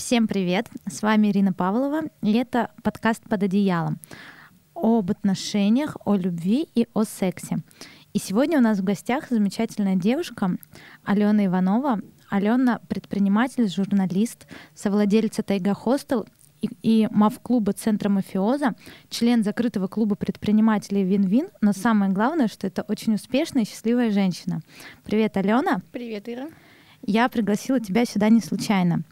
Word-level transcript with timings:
Всем 0.00 0.26
привет! 0.26 0.66
С 0.86 1.02
вами 1.02 1.28
Ирина 1.28 1.52
Павлова, 1.52 2.04
и 2.22 2.32
это 2.32 2.70
подкаст 2.82 3.22
«Под 3.28 3.42
одеялом» 3.42 4.00
об 4.74 5.10
отношениях, 5.10 5.98
о 6.06 6.16
любви 6.16 6.66
и 6.74 6.88
о 6.94 7.04
сексе. 7.04 7.58
И 8.14 8.18
сегодня 8.18 8.56
у 8.56 8.62
нас 8.62 8.78
в 8.78 8.82
гостях 8.82 9.28
замечательная 9.28 9.96
девушка 9.96 10.56
Алена 11.04 11.44
Иванова. 11.44 12.00
Алена— 12.30 12.80
предприниматель, 12.88 13.68
журналист, 13.68 14.48
совладельца 14.74 15.42
Тайга 15.42 15.74
Хостел 15.74 16.26
и, 16.62 16.70
и 16.82 17.08
мав-клуба 17.10 17.74
Центра 17.74 18.08
Мафиоза, 18.08 18.74
член 19.10 19.44
закрытого 19.44 19.86
клуба 19.86 20.16
предпринимателей 20.16 21.04
Вин-Вин, 21.04 21.48
но 21.60 21.74
самое 21.74 22.10
главное, 22.10 22.48
что 22.48 22.66
это 22.66 22.86
очень 22.88 23.14
успешная 23.16 23.64
и 23.64 23.68
счастливая 23.68 24.10
женщина. 24.10 24.62
Привет, 25.04 25.36
Алена. 25.36 25.82
Привет, 25.92 26.26
Ира. 26.26 26.48
Я 27.02 27.28
пригласила 27.28 27.80
тебя 27.80 28.06
сюда 28.06 28.30
не 28.30 28.40
случайно. 28.40 29.02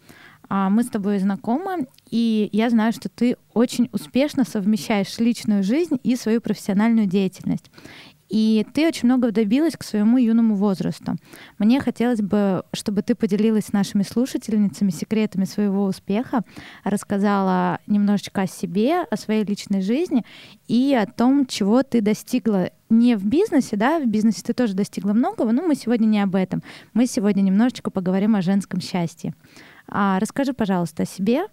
А, 0.48 0.70
мы 0.70 0.82
с 0.82 0.88
тобой 0.88 1.18
знакомы, 1.18 1.86
и 2.10 2.48
я 2.52 2.70
знаю, 2.70 2.92
что 2.92 3.08
ты 3.08 3.36
очень 3.52 3.88
успешно 3.92 4.44
совмещаешь 4.44 5.18
личную 5.18 5.62
жизнь 5.62 5.98
и 6.02 6.16
свою 6.16 6.40
профессиональную 6.40 7.06
деятельность. 7.06 7.70
И 8.28 8.66
ты 8.74 8.86
очень 8.86 9.06
много 9.06 9.30
добилась 9.30 9.74
к 9.76 9.82
своему 9.82 10.18
юному 10.18 10.54
возрасту. 10.54 11.16
Мне 11.58 11.80
хотелось 11.80 12.20
бы, 12.20 12.62
чтобы 12.72 13.02
ты 13.02 13.14
поделилась 13.14 13.66
с 13.66 13.72
нашими 13.72 14.02
слушательницами 14.02 14.90
секретами 14.90 15.44
своего 15.44 15.84
успеха, 15.84 16.42
рассказала 16.84 17.78
немножечко 17.86 18.42
о 18.42 18.46
себе, 18.46 19.02
о 19.02 19.16
своей 19.16 19.44
личной 19.44 19.80
жизни 19.80 20.24
и 20.66 20.94
о 20.94 21.06
том, 21.06 21.46
чего 21.46 21.82
ты 21.82 22.02
достигла 22.02 22.70
не 22.90 23.16
в 23.16 23.24
бизнесе, 23.24 23.76
да, 23.76 23.98
в 23.98 24.06
бизнесе 24.06 24.42
ты 24.44 24.52
тоже 24.52 24.74
достигла 24.74 25.12
многого, 25.12 25.52
но 25.52 25.62
мы 25.62 25.74
сегодня 25.74 26.06
не 26.06 26.20
об 26.20 26.34
этом. 26.34 26.62
Мы 26.94 27.06
сегодня 27.06 27.42
немножечко 27.42 27.90
поговорим 27.90 28.36
о 28.36 28.42
женском 28.42 28.80
счастье. 28.80 29.34
А, 29.88 30.18
расскажи, 30.20 30.52
пожалуйста, 30.52 31.04
о 31.04 31.06
себе. 31.06 31.46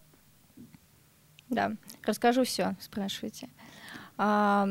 Да, 1.50 1.74
расскажу 2.04 2.44
все, 2.44 2.76
спрашивайте. 2.80 3.50
А, 4.18 4.68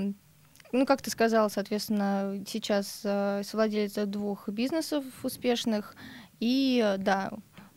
ну, 0.73 0.87
как 0.87 1.03
ты 1.03 1.11
сказала, 1.11 1.49
соответственно, 1.49 2.43
сейчас 2.47 3.03
э, 3.05 3.43
совладелец 3.45 3.95
двух 4.07 4.49
бизнесов 4.49 5.05
успешных, 5.23 5.95
и 6.41 6.97
да, 6.99 7.31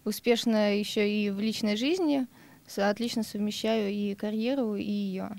успешно 0.03 0.77
еще 0.77 1.09
и 1.09 1.29
в 1.29 1.39
личной 1.39 1.77
жизни, 1.77 2.27
отлично 2.75 3.23
совмещаю 3.23 3.91
и 3.91 4.15
карьеру, 4.15 4.75
и 4.75 4.83
ее. 4.83 5.29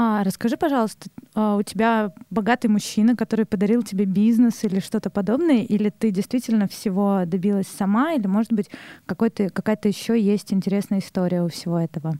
А, 0.00 0.22
расскажи, 0.22 0.56
пожалуйста, 0.56 1.10
а, 1.34 1.56
у 1.56 1.62
тебя 1.62 2.12
богатый 2.30 2.68
мужчина, 2.68 3.16
который 3.16 3.44
подарил 3.44 3.82
тебе 3.82 4.04
бизнес 4.04 4.62
или 4.62 4.78
что-то 4.78 5.10
подобное, 5.10 5.64
или 5.64 5.90
ты 5.90 6.12
действительно 6.12 6.68
всего 6.68 7.22
добилась 7.26 7.66
сама, 7.66 8.12
или, 8.12 8.28
может 8.28 8.52
быть, 8.52 8.70
какая-то 9.06 9.88
еще 9.88 10.16
есть 10.16 10.52
интересная 10.52 11.00
история 11.00 11.42
у 11.42 11.48
всего 11.48 11.80
этого? 11.80 12.14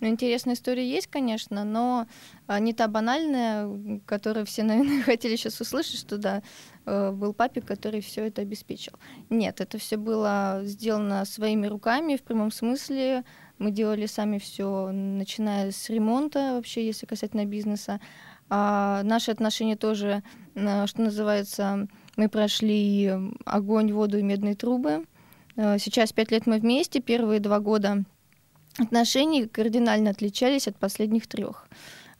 Ну, 0.00 0.10
интересная 0.10 0.54
история 0.54 0.88
есть, 0.88 1.08
конечно, 1.08 1.64
но 1.64 2.06
а, 2.46 2.60
не 2.60 2.72
та 2.72 2.86
банальная, 2.86 3.68
которую 4.06 4.46
все, 4.46 4.62
наверное, 4.62 5.02
хотели 5.04 5.34
сейчас 5.34 5.60
услышать, 5.60 5.98
что 5.98 6.18
да, 6.18 6.42
был 6.86 7.32
папик, 7.32 7.64
который 7.64 8.00
все 8.00 8.26
это 8.26 8.42
обеспечил. 8.42 8.92
Нет, 9.30 9.60
это 9.60 9.78
все 9.78 9.96
было 9.96 10.60
сделано 10.64 11.24
своими 11.24 11.66
руками 11.66 12.16
в 12.16 12.22
прямом 12.22 12.50
смысле, 12.50 13.24
мы 13.58 13.70
делали 13.70 14.06
сами 14.06 14.38
все, 14.38 14.90
начиная 14.90 15.70
с 15.70 15.88
ремонта 15.88 16.54
вообще, 16.56 16.84
если 16.84 17.06
касательно 17.06 17.44
бизнеса. 17.44 18.00
А 18.50 19.02
наши 19.04 19.30
отношения 19.30 19.76
тоже, 19.76 20.22
что 20.54 21.00
называется, 21.00 21.88
мы 22.16 22.28
прошли 22.28 23.12
огонь, 23.44 23.92
воду 23.92 24.18
и 24.18 24.22
медные 24.22 24.54
трубы. 24.54 25.06
А, 25.56 25.78
сейчас 25.78 26.12
пять 26.12 26.30
лет 26.30 26.46
мы 26.46 26.58
вместе, 26.58 27.00
первые 27.00 27.40
два 27.40 27.60
года 27.60 28.04
отношений 28.76 29.46
кардинально 29.46 30.10
отличались 30.10 30.68
от 30.68 30.76
последних 30.76 31.26
трех. 31.26 31.68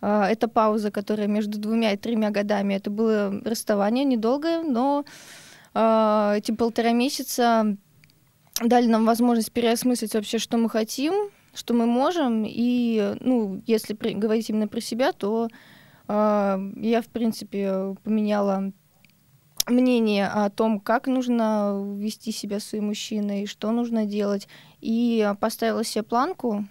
А, 0.07 0.29
это 0.29 0.49
пауза, 0.49 0.91
которая 0.91 1.29
между 1.29 1.59
двумя 1.59 1.93
и 1.93 1.97
тремя 1.97 2.31
годами, 2.31 2.75
это 2.75 2.91
было 2.91 3.41
расставание 3.43 4.05
недолгое, 4.05 4.63
но 4.63 5.07
а, 5.73 6.35
эти 6.37 6.53
полтора 6.53 6.93
месяца 6.93 7.75
дали 8.63 8.87
нам 8.87 9.07
возможность 9.07 9.51
переосмыслить 9.51 10.13
вообще, 10.13 10.39
что 10.39 10.59
мы 10.59 10.69
хотим, 10.69 11.31
что 11.55 11.73
мы 11.73 11.87
можем. 11.87 12.45
И, 12.47 13.17
ну, 13.21 13.63
если 13.67 13.95
говорить 13.95 14.51
именно 14.51 14.69
про 14.69 14.81
себя, 14.81 15.13
то 15.13 15.49
э, 16.07 16.71
я, 16.77 17.03
в 17.03 17.07
принципе, 17.07 17.97
поменяла 18.05 18.73
мнение 19.67 20.29
о 20.29 20.51
том, 20.51 20.79
как 20.79 21.09
нужно 21.09 21.83
вести 21.97 22.31
себя 22.31 22.61
своим 22.61 22.89
мужчиной, 22.89 23.47
что 23.47 23.73
нужно 23.73 24.05
делать, 24.05 24.47
и 24.81 25.33
поставила 25.41 25.83
себе 25.83 26.05
планку, 26.05 26.65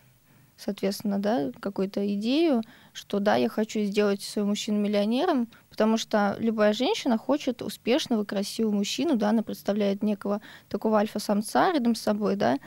соответственно, 0.56 1.20
да, 1.20 1.52
какую-то 1.60 2.14
идею, 2.16 2.62
что 2.94 3.20
да, 3.20 3.36
я 3.36 3.50
хочу 3.50 3.82
сделать 3.82 4.22
своего 4.22 4.50
мужчину 4.50 4.80
миллионером, 4.80 5.50
потому 5.70 5.98
что 5.98 6.36
любая 6.40 6.74
женщина 6.74 7.18
хочет 7.18 7.62
успешного, 7.62 8.24
красивого 8.24 8.74
мужчину, 8.74 9.16
да, 9.16 9.30
она 9.30 9.44
представляет 9.44 10.04
некого 10.04 10.42
такого 10.70 11.00
альфа-самца 11.00 11.74
рядом 11.74 11.96
с 11.96 12.02
собой, 12.02 12.36
да, 12.36 12.60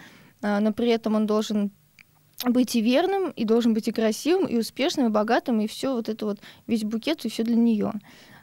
а, 0.42 0.60
но 0.60 0.72
при 0.72 0.88
этом 0.88 1.14
он 1.14 1.26
должен 1.26 1.70
быть 2.44 2.75
и 2.76 2.81
верным, 2.81 3.31
и 3.31 3.44
должен 3.44 3.72
быть 3.72 3.88
и 3.88 3.92
красивым, 3.92 4.47
и 4.47 4.59
успешным, 4.59 5.06
и 5.06 5.10
богатым, 5.10 5.60
и 5.60 5.66
все 5.66 5.94
вот 5.94 6.09
это 6.09 6.26
вот, 6.26 6.41
весь 6.66 6.84
букет, 6.84 7.25
и 7.25 7.28
все 7.28 7.44
для 7.44 7.56
нее. 7.56 7.93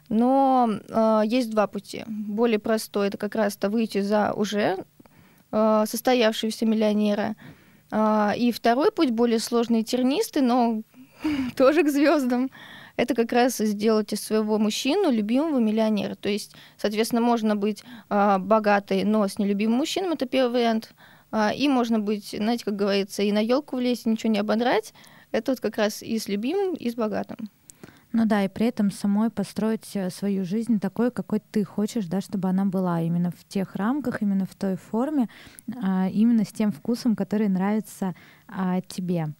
Но 0.08 0.68
э, 0.88 1.22
есть 1.24 1.50
два 1.50 1.66
пути. 1.66 2.04
Более 2.06 2.58
простой 2.58 3.08
это 3.08 3.16
как 3.16 3.34
раз-то 3.34 3.70
выйти 3.70 4.00
за 4.00 4.32
уже 4.32 4.84
э, 5.50 5.84
состоявшегося 5.86 6.66
миллионера. 6.66 7.36
Э, 7.90 8.32
и 8.36 8.52
второй 8.52 8.92
путь 8.92 9.10
более 9.10 9.38
сложный 9.38 9.80
и 9.80 9.84
тернистый, 9.84 10.42
но 10.42 10.82
тоже 11.56 11.82
к 11.82 11.88
звездам 11.88 12.50
это 12.96 13.14
как 13.14 13.32
раз 13.32 13.56
сделать 13.58 14.12
из 14.12 14.20
своего 14.20 14.58
мужчину 14.58 15.10
любимого 15.10 15.58
миллионера. 15.58 16.14
То 16.14 16.28
есть, 16.28 16.54
соответственно, 16.76 17.20
можно 17.20 17.56
быть 17.56 17.82
э, 18.08 18.38
богатой, 18.38 19.04
но 19.04 19.26
с 19.26 19.38
нелюбимым 19.38 19.78
мужчиной, 19.78 20.14
это 20.14 20.26
первый 20.26 20.52
вариант. 20.52 20.94
Э, 21.32 21.54
и 21.54 21.68
можно 21.68 21.98
быть, 21.98 22.30
знаете, 22.30 22.64
как 22.64 22.76
говорится, 22.76 23.22
и 23.22 23.32
на 23.32 23.40
елку 23.40 23.76
влезть, 23.76 24.06
ничего 24.06 24.32
не 24.32 24.38
ободрать. 24.38 24.94
Это 25.32 25.52
вот 25.52 25.60
как 25.60 25.76
раз 25.76 26.02
и 26.02 26.18
с 26.18 26.28
любимым, 26.28 26.74
и 26.74 26.88
с 26.88 26.94
богатым. 26.94 27.50
Ну 28.12 28.26
да, 28.26 28.44
и 28.44 28.48
при 28.48 28.66
этом 28.66 28.92
самой 28.92 29.28
построить 29.28 29.90
э, 29.94 30.08
свою 30.08 30.44
жизнь 30.44 30.78
такой, 30.78 31.10
какой 31.10 31.40
ты 31.40 31.64
хочешь, 31.64 32.06
да, 32.06 32.20
чтобы 32.20 32.48
она 32.48 32.64
была 32.64 33.00
именно 33.00 33.32
в 33.32 33.44
тех 33.48 33.74
рамках, 33.74 34.22
именно 34.22 34.46
в 34.46 34.54
той 34.54 34.76
форме, 34.76 35.28
а, 35.82 36.08
именно 36.08 36.44
с 36.44 36.52
тем 36.52 36.70
вкусом, 36.70 37.16
который 37.16 37.48
нравится 37.48 38.14
а, 38.46 38.80
тебе. 38.82 39.34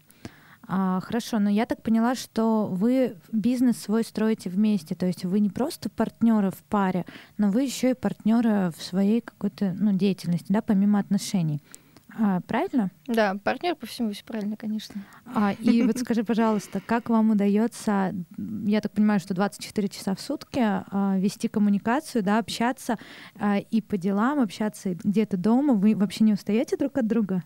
А, 0.66 1.00
хорошо, 1.00 1.38
но 1.38 1.50
я 1.50 1.66
так 1.66 1.82
поняла, 1.82 2.14
что 2.14 2.66
вы 2.66 3.16
бизнес 3.32 3.78
свой 3.78 4.04
строите 4.04 4.48
вместе, 4.50 4.94
то 4.94 5.06
есть 5.06 5.25
вы 5.25 5.41
не 5.41 5.50
просто 5.50 5.91
партнеры 5.91 6.50
в 6.50 6.62
паре, 6.64 7.04
но 7.36 7.50
вы 7.50 7.62
еще 7.62 7.91
и 7.91 7.94
партнеры 7.94 8.72
в 8.76 8.82
своей 8.82 9.20
какой-то 9.20 9.76
ну, 9.78 9.92
деятельности, 9.92 10.47
да, 10.50 10.62
помимо 10.62 10.98
отношений. 10.98 11.60
А, 12.16 12.41
правильно? 12.42 12.91
Да, 13.06 13.36
партнер 13.42 13.75
по 13.75 13.86
всему 13.86 14.12
все 14.12 14.25
правильно, 14.25 14.56
конечно. 14.56 15.02
А, 15.26 15.52
и 15.52 15.82
вот 15.82 15.98
скажи, 16.00 16.22
пожалуйста, 16.22 16.81
как 16.84 17.10
вам 17.10 17.31
удается, 17.31 18.14
я 18.36 18.81
так 18.81 18.92
понимаю, 18.92 19.19
что 19.20 19.34
24 19.34 19.88
часа 19.88 20.14
в 20.14 20.20
сутки 20.20 20.60
а, 20.60 21.16
вести 21.19 21.48
коммуникацию, 21.48 22.22
да, 22.22 22.38
общаться 22.38 22.98
а, 23.34 23.58
и 23.58 23.81
по 23.81 23.96
делам, 23.96 24.41
общаться 24.41 24.94
где-то 24.94 25.36
дома, 25.36 25.75
вы 25.75 25.96
вообще 25.96 26.25
не 26.25 26.32
устаете 26.32 26.76
друг 26.76 26.96
от 26.98 27.06
друга? 27.06 27.42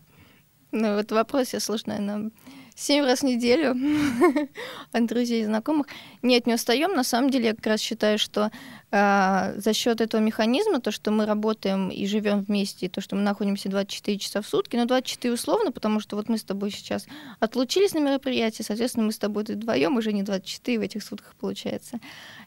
Ну, 0.70 0.96
вот 0.96 1.10
вопрос 1.12 1.54
я 1.54 1.60
слышу, 1.60 1.84
наверное, 1.86 2.30
семь 2.78 3.04
раз 3.04 3.20
в 3.20 3.24
неделю 3.24 3.74
от 4.92 5.06
друзей 5.06 5.42
и 5.42 5.44
знакомых. 5.44 5.88
Нет, 6.22 6.46
не 6.46 6.54
устаем. 6.54 6.92
На 6.92 7.02
самом 7.02 7.30
деле, 7.30 7.46
я 7.46 7.54
как 7.54 7.66
раз 7.66 7.80
считаю, 7.80 8.18
что 8.18 8.52
э, 8.92 9.54
за 9.56 9.72
счет 9.72 10.00
этого 10.00 10.20
механизма, 10.20 10.80
то, 10.80 10.92
что 10.92 11.10
мы 11.10 11.26
работаем 11.26 11.88
и 11.88 12.06
живем 12.06 12.42
вместе, 12.42 12.88
то, 12.88 13.00
что 13.00 13.16
мы 13.16 13.22
находимся 13.22 13.68
24 13.68 14.18
часа 14.18 14.42
в 14.42 14.46
сутки, 14.46 14.76
ну, 14.76 14.86
24 14.86 15.34
условно, 15.34 15.72
потому 15.72 15.98
что 15.98 16.14
вот 16.14 16.28
мы 16.28 16.38
с 16.38 16.44
тобой 16.44 16.70
сейчас 16.70 17.06
отлучились 17.40 17.94
на 17.94 17.98
мероприятие, 17.98 18.64
соответственно, 18.64 19.06
мы 19.06 19.12
с 19.12 19.18
тобой 19.18 19.42
вдвоем 19.42 19.96
уже 19.96 20.12
не 20.12 20.22
24 20.22 20.78
в 20.78 20.82
этих 20.82 21.02
сутках 21.02 21.34
получается. 21.34 21.98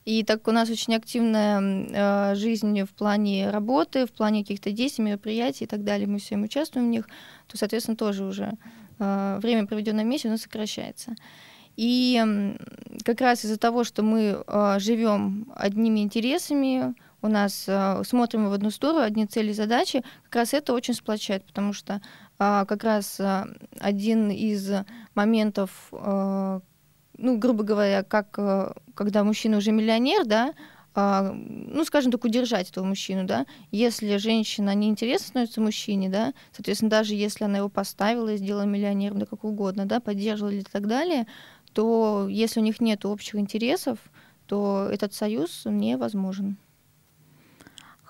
И 0.05 0.23
так 0.23 0.47
у 0.47 0.51
нас 0.51 0.69
очень 0.69 0.95
активная 0.95 2.31
э, 2.31 2.35
жизнь 2.35 2.83
в 2.83 2.89
плане 2.89 3.49
работы, 3.49 4.05
в 4.05 4.11
плане 4.11 4.43
каких-то 4.43 4.71
действий, 4.71 5.03
мероприятий 5.03 5.65
и 5.65 5.67
так 5.67 5.83
далее, 5.83 6.07
мы 6.07 6.19
все 6.19 6.37
участвуем 6.37 6.87
в 6.87 6.89
них, 6.89 7.09
то, 7.47 7.57
соответственно, 7.57 7.97
тоже 7.97 8.23
уже 8.23 8.53
время, 9.41 9.65
проведенное 9.65 10.03
вместе, 10.03 10.27
оно 10.27 10.37
сокращается. 10.37 11.15
И 11.77 12.21
как 13.05 13.21
раз 13.21 13.45
из-за 13.45 13.57
того, 13.57 13.83
что 13.83 14.03
мы 14.03 14.43
э, 14.45 14.75
живем 14.79 15.51
одними 15.55 16.01
интересами, 16.01 16.93
у 17.21 17.27
нас 17.27 17.65
э, 17.67 18.03
смотрим 18.03 18.49
в 18.49 18.53
одну 18.53 18.71
сторону, 18.71 19.01
одни 19.01 19.25
цели, 19.25 19.51
задачи, 19.51 20.03
как 20.25 20.35
раз 20.35 20.53
это 20.53 20.73
очень 20.73 20.93
сплочает, 20.93 21.45
потому 21.45 21.73
что 21.73 22.01
э, 22.39 22.65
как 22.67 22.83
раз 22.83 23.19
э, 23.19 23.45
один 23.79 24.31
из 24.31 24.71
моментов, 25.15 25.71
э, 25.91 26.59
ну, 27.17 27.37
грубо 27.37 27.63
говоря, 27.63 28.03
как 28.03 28.37
э, 28.37 28.73
когда 28.95 29.23
мужчина 29.23 29.57
уже 29.57 29.71
миллионер, 29.71 30.25
да, 30.25 30.53
ну, 30.95 31.83
скажем 31.85 32.11
так, 32.11 32.23
удержать 32.25 32.69
этого 32.69 32.85
мужчину, 32.85 33.25
да. 33.25 33.45
Если 33.71 34.17
женщина 34.17 34.75
неинтересна 34.75 35.27
становится 35.27 35.61
мужчине, 35.61 36.09
да, 36.09 36.33
соответственно, 36.51 36.91
даже 36.91 37.15
если 37.15 37.45
она 37.45 37.59
его 37.59 37.69
поставила 37.69 38.29
и 38.33 38.37
сделала 38.37 38.63
миллионером, 38.63 39.19
да 39.19 39.25
как 39.25 39.43
угодно, 39.43 39.85
да, 39.85 39.99
поддерживала 39.99 40.51
и 40.51 40.63
так 40.63 40.87
далее, 40.87 41.27
то 41.73 42.27
если 42.29 42.59
у 42.59 42.63
них 42.63 42.81
нет 42.81 43.05
общих 43.05 43.35
интересов, 43.35 43.99
то 44.47 44.87
этот 44.91 45.13
союз 45.13 45.61
невозможен. 45.65 46.57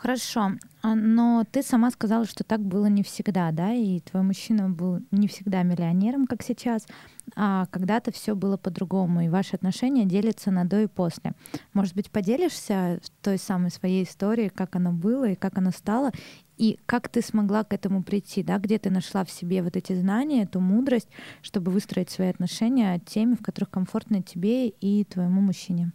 Хорошо, 0.01 0.53
а, 0.81 0.95
но 0.95 1.43
ты 1.51 1.61
сама 1.61 1.91
сказала, 1.91 2.25
что 2.25 2.43
так 2.43 2.59
было 2.59 2.87
не 2.87 3.03
всегда, 3.03 3.51
да, 3.51 3.71
и 3.71 3.99
твой 3.99 4.23
мужчина 4.23 4.67
был 4.67 5.01
не 5.11 5.27
всегда 5.27 5.61
миллионером, 5.61 6.25
как 6.25 6.41
сейчас, 6.41 6.87
а 7.35 7.67
когда-то 7.67 8.11
все 8.11 8.33
было 8.33 8.57
по-другому, 8.57 9.21
и 9.21 9.29
ваши 9.29 9.55
отношения 9.55 10.05
делятся 10.05 10.49
на 10.49 10.65
до 10.65 10.81
и 10.81 10.87
после. 10.87 11.33
Может 11.73 11.93
быть, 11.93 12.09
поделишься 12.09 12.99
той 13.21 13.37
самой 13.37 13.69
своей 13.69 14.03
историей, 14.03 14.49
как 14.49 14.75
оно 14.75 14.91
было 14.91 15.25
и 15.29 15.35
как 15.35 15.59
оно 15.59 15.69
стало, 15.69 16.09
и 16.57 16.79
как 16.87 17.07
ты 17.07 17.21
смогла 17.21 17.63
к 17.63 17.71
этому 17.71 18.01
прийти, 18.01 18.41
да, 18.41 18.57
где 18.57 18.79
ты 18.79 18.89
нашла 18.89 19.23
в 19.23 19.29
себе 19.29 19.61
вот 19.61 19.75
эти 19.75 19.93
знания, 19.93 20.41
эту 20.45 20.61
мудрость, 20.61 21.09
чтобы 21.43 21.71
выстроить 21.71 22.09
свои 22.09 22.29
отношения 22.29 22.99
теми, 23.05 23.35
в 23.35 23.43
которых 23.43 23.69
комфортно 23.69 24.23
тебе 24.23 24.67
и 24.67 25.03
твоему 25.03 25.41
мужчине? 25.41 25.91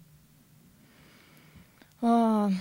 А, 2.00 2.52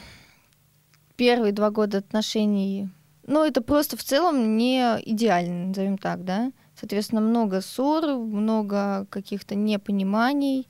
первые 1.16 1.54
два 1.54 1.72
года 1.72 2.00
отношений, 2.00 2.90
ну, 3.28 3.44
это 3.44 3.62
просто 3.62 3.98
в 3.98 4.04
целом 4.04 4.58
не 4.58 4.82
идеально, 5.04 5.68
назовем 5.68 5.98
так, 5.98 6.24
да. 6.24 6.52
Соответственно, 6.80 7.22
много 7.22 7.62
ссор, 7.62 8.18
много 8.18 9.08
каких-то 9.10 9.56
непониманий, 9.56 10.68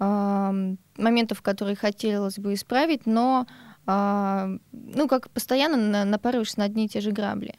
э, 0.00 0.74
моментов, 0.96 1.42
которые 1.42 1.76
хотелось 1.76 2.38
бы 2.38 2.54
исправить, 2.54 3.06
но, 3.06 3.46
э, 3.86 4.58
ну, 4.72 5.08
как 5.08 5.30
постоянно 5.30 6.04
напарываешься 6.04 6.58
на 6.58 6.64
одни 6.64 6.86
и 6.86 6.88
те 6.88 7.00
же 7.00 7.12
грабли. 7.12 7.54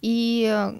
И 0.00 0.72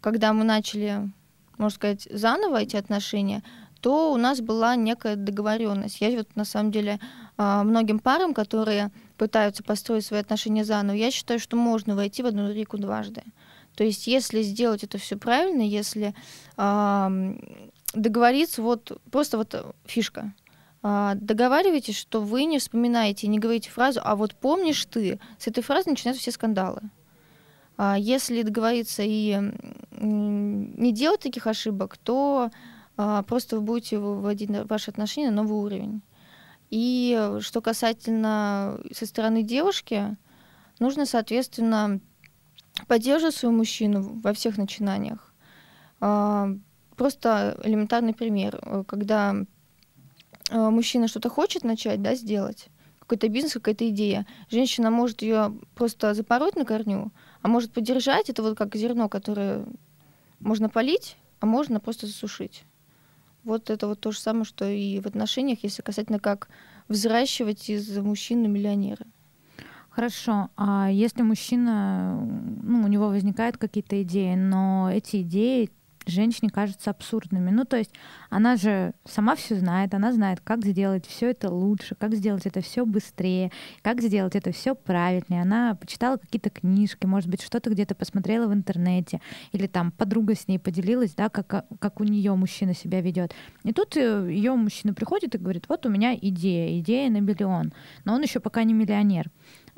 когда 0.00 0.32
мы 0.32 0.44
начали, 0.44 1.10
можно 1.58 1.76
сказать, 1.76 2.08
заново 2.10 2.62
эти 2.62 2.76
отношения, 2.76 3.42
то 3.80 4.12
у 4.12 4.16
нас 4.16 4.40
была 4.40 4.76
некая 4.76 5.16
договоренность. 5.16 6.00
Я 6.00 6.10
вот 6.16 6.36
на 6.36 6.44
самом 6.44 6.70
деле 6.70 7.00
многим 7.40 7.98
парам, 7.98 8.34
которые 8.34 8.90
пытаются 9.16 9.62
построить 9.62 10.04
свои 10.04 10.20
отношения 10.20 10.64
заново, 10.64 10.96
я 10.96 11.10
считаю, 11.10 11.40
что 11.40 11.56
можно 11.56 11.94
войти 11.94 12.22
в 12.22 12.26
одну 12.26 12.52
реку 12.52 12.76
дважды. 12.76 13.22
То 13.76 13.84
есть, 13.84 14.06
если 14.06 14.42
сделать 14.42 14.84
это 14.84 14.98
все 14.98 15.16
правильно, 15.16 15.62
если 15.62 16.14
э, 16.56 17.34
договориться, 17.94 18.62
вот 18.62 19.00
просто 19.10 19.38
вот 19.38 19.74
фишка. 19.86 20.34
Э, 20.82 21.12
договаривайтесь, 21.14 21.96
что 21.96 22.20
вы 22.20 22.44
не 22.44 22.58
вспоминаете, 22.58 23.26
не 23.28 23.38
говорите 23.38 23.70
фразу, 23.70 24.00
а 24.02 24.16
вот 24.16 24.34
помнишь 24.34 24.84
ты, 24.86 25.20
с 25.38 25.46
этой 25.46 25.62
фразы 25.62 25.90
начинаются 25.90 26.20
все 26.20 26.32
скандалы. 26.32 26.82
А 27.82 27.96
если 27.98 28.42
договориться 28.42 29.02
и 29.02 29.38
не 29.90 30.92
делать 30.92 31.20
таких 31.20 31.46
ошибок, 31.46 31.96
то 31.96 32.50
а, 32.98 33.22
просто 33.22 33.56
вы 33.56 33.62
будете 33.62 33.98
выводить 33.98 34.50
ваши 34.68 34.90
отношения 34.90 35.30
на 35.30 35.42
новый 35.42 35.58
уровень. 35.58 36.02
И 36.70 37.36
что 37.40 37.60
касательно 37.60 38.80
со 38.92 39.04
стороны 39.06 39.42
девушки, 39.42 40.16
нужно, 40.78 41.04
соответственно, 41.04 42.00
поддерживать 42.86 43.34
своего 43.34 43.56
мужчину 43.56 44.20
во 44.22 44.32
всех 44.32 44.56
начинаниях. 44.56 45.34
А, 46.00 46.48
просто 46.96 47.60
элементарный 47.64 48.14
пример. 48.14 48.84
Когда 48.86 49.34
а, 50.50 50.70
мужчина 50.70 51.08
что-то 51.08 51.28
хочет 51.28 51.64
начать, 51.64 52.02
да, 52.02 52.14
сделать, 52.14 52.68
какой-то 53.00 53.28
бизнес, 53.28 53.54
какая-то 53.54 53.88
идея, 53.88 54.26
женщина 54.48 54.90
может 54.90 55.22
ее 55.22 55.58
просто 55.74 56.14
запороть 56.14 56.54
на 56.54 56.64
корню, 56.64 57.12
а 57.42 57.48
может 57.48 57.72
поддержать. 57.72 58.30
Это 58.30 58.42
вот 58.42 58.56
как 58.56 58.76
зерно, 58.76 59.08
которое 59.08 59.66
можно 60.38 60.68
полить, 60.68 61.16
а 61.40 61.46
можно 61.46 61.80
просто 61.80 62.06
засушить. 62.06 62.64
Вот 63.44 63.70
это 63.70 63.86
вот 63.86 64.00
то 64.00 64.12
же 64.12 64.18
самое, 64.18 64.44
что 64.44 64.68
и 64.68 65.00
в 65.00 65.06
отношениях, 65.06 65.60
если 65.62 65.82
касательно 65.82 66.18
как 66.18 66.48
взращивать 66.88 67.70
из 67.70 67.96
мужчины 67.98 68.48
миллионера. 68.48 69.06
Хорошо. 69.90 70.50
А 70.56 70.88
если 70.90 71.22
мужчина, 71.22 72.20
ну, 72.62 72.84
у 72.84 72.86
него 72.86 73.08
возникают 73.08 73.56
какие-то 73.56 74.02
идеи, 74.02 74.34
но 74.34 74.90
эти 74.92 75.22
идеи 75.22 75.70
женщине 76.06 76.50
кажутся 76.50 76.90
абсурдными. 76.90 77.50
Ну, 77.50 77.64
то 77.64 77.76
есть 77.76 77.92
она 78.28 78.56
же 78.56 78.92
сама 79.04 79.36
все 79.36 79.56
знает, 79.56 79.94
она 79.94 80.12
знает, 80.12 80.40
как 80.40 80.64
сделать 80.64 81.06
все 81.06 81.30
это 81.30 81.50
лучше, 81.50 81.94
как 81.94 82.14
сделать 82.14 82.46
это 82.46 82.60
все 82.60 82.84
быстрее, 82.86 83.50
как 83.82 84.00
сделать 84.00 84.36
это 84.36 84.52
все 84.52 84.74
правильнее. 84.74 85.42
Она 85.42 85.74
почитала 85.74 86.16
какие-то 86.16 86.50
книжки, 86.50 87.06
может 87.06 87.28
быть, 87.28 87.42
что-то 87.42 87.70
где-то 87.70 87.94
посмотрела 87.94 88.46
в 88.46 88.54
интернете, 88.54 89.20
или 89.52 89.66
там 89.66 89.90
подруга 89.92 90.34
с 90.34 90.48
ней 90.48 90.58
поделилась, 90.58 91.14
да, 91.14 91.28
как, 91.28 91.66
как 91.78 92.00
у 92.00 92.04
нее 92.04 92.34
мужчина 92.34 92.74
себя 92.74 93.00
ведет. 93.00 93.34
И 93.64 93.72
тут 93.72 93.96
э, 93.96 94.28
ее 94.30 94.54
мужчина 94.54 94.94
приходит 94.94 95.34
и 95.34 95.38
говорит, 95.38 95.66
вот 95.68 95.86
у 95.86 95.88
меня 95.88 96.14
идея, 96.14 96.78
идея 96.80 97.10
на 97.10 97.20
миллион, 97.20 97.72
но 98.04 98.14
он 98.14 98.22
еще 98.22 98.40
пока 98.40 98.64
не 98.64 98.74
миллионер. 98.74 99.30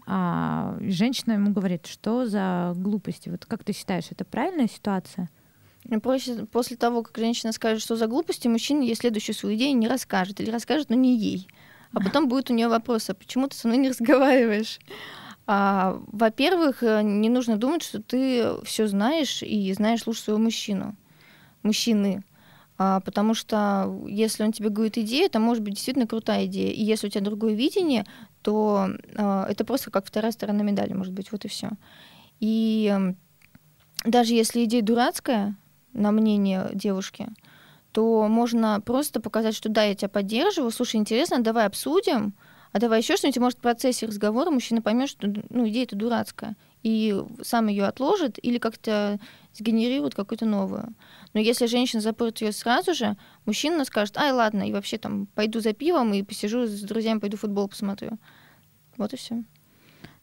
А 0.06 0.76
женщина 0.80 1.34
ему 1.34 1.52
говорит, 1.52 1.86
что 1.86 2.26
за 2.26 2.72
глупости. 2.76 3.28
Вот 3.28 3.46
как 3.46 3.62
ты 3.62 3.72
считаешь, 3.72 4.06
это 4.10 4.24
правильная 4.24 4.68
ситуация? 4.68 5.28
Проще, 6.02 6.46
после 6.46 6.76
того, 6.76 7.02
как 7.02 7.18
женщина 7.18 7.52
скажет, 7.52 7.82
что 7.82 7.96
за 7.96 8.06
глупости, 8.06 8.48
мужчина 8.48 8.82
ей 8.82 8.94
следующую 8.94 9.34
свою 9.34 9.56
идею 9.56 9.76
не 9.76 9.88
расскажет. 9.88 10.40
Или 10.40 10.50
расскажет, 10.50 10.90
но 10.90 10.96
не 10.96 11.16
ей. 11.16 11.48
А 11.92 12.00
потом 12.00 12.28
будет 12.28 12.50
у 12.50 12.54
нее 12.54 12.68
вопрос, 12.68 13.10
а 13.10 13.14
почему 13.14 13.48
ты 13.48 13.56
со 13.56 13.68
мной 13.68 13.78
не 13.78 13.90
разговариваешь? 13.90 14.78
А, 15.46 16.00
во-первых, 16.06 16.82
э, 16.82 17.02
не 17.02 17.28
нужно 17.28 17.56
думать, 17.56 17.82
что 17.82 18.00
ты 18.00 18.62
все 18.64 18.86
знаешь 18.86 19.42
и 19.42 19.72
знаешь 19.74 20.06
лучше 20.06 20.22
своего 20.22 20.40
мужчину. 20.40 20.96
Мужчины. 21.62 22.22
А, 22.78 23.00
потому 23.00 23.34
что 23.34 24.00
если 24.08 24.44
он 24.44 24.52
тебе 24.52 24.68
говорит 24.68 24.96
идею, 24.98 25.26
это 25.26 25.38
может 25.38 25.62
быть 25.62 25.74
действительно 25.74 26.06
крутая 26.06 26.46
идея. 26.46 26.72
И 26.72 26.82
если 26.82 27.08
у 27.08 27.10
тебя 27.10 27.24
другое 27.24 27.54
видение, 27.54 28.06
то 28.42 28.88
а, 29.16 29.46
это 29.48 29.64
просто 29.64 29.90
как 29.90 30.06
вторая 30.06 30.32
сторона 30.32 30.62
медали, 30.62 30.92
может 30.92 31.12
быть, 31.12 31.32
вот 31.32 31.44
и 31.44 31.48
все. 31.48 31.70
И 32.40 32.94
даже 34.04 34.34
если 34.34 34.64
идея 34.64 34.82
дурацкая, 34.82 35.56
на 35.92 36.10
мнение 36.10 36.70
девушки, 36.74 37.28
то 37.92 38.26
можно 38.28 38.80
просто 38.80 39.20
показать, 39.20 39.54
что 39.54 39.68
да, 39.68 39.84
я 39.84 39.94
тебя 39.94 40.08
поддерживаю, 40.08 40.70
слушай, 40.70 40.96
интересно, 40.96 41.40
давай 41.40 41.66
обсудим, 41.66 42.34
а 42.72 42.78
давай 42.78 43.00
еще 43.00 43.16
что-нибудь, 43.16 43.40
может, 43.40 43.58
в 43.58 43.62
процессе 43.62 44.06
разговора 44.06 44.50
мужчина 44.50 44.80
поймет, 44.80 45.10
что 45.10 45.32
ну, 45.50 45.68
идея 45.68 45.84
это 45.84 45.94
дурацкая, 45.94 46.56
и 46.82 47.22
сам 47.42 47.68
ее 47.68 47.84
отложит 47.84 48.38
или 48.42 48.58
как-то 48.58 49.20
сгенерирует 49.52 50.14
какую-то 50.14 50.46
новую. 50.46 50.94
Но 51.34 51.40
если 51.40 51.66
женщина 51.66 52.00
запорит 52.00 52.40
ее 52.40 52.52
сразу 52.52 52.94
же, 52.94 53.16
мужчина 53.44 53.84
скажет, 53.84 54.16
ай, 54.16 54.32
ладно, 54.32 54.66
и 54.66 54.72
вообще 54.72 54.96
там 54.96 55.26
пойду 55.26 55.60
за 55.60 55.74
пивом 55.74 56.14
и 56.14 56.22
посижу 56.22 56.66
с 56.66 56.80
друзьями, 56.80 57.18
пойду 57.18 57.36
футбол 57.36 57.68
посмотрю. 57.68 58.12
Вот 58.96 59.12
и 59.12 59.16
все. 59.16 59.44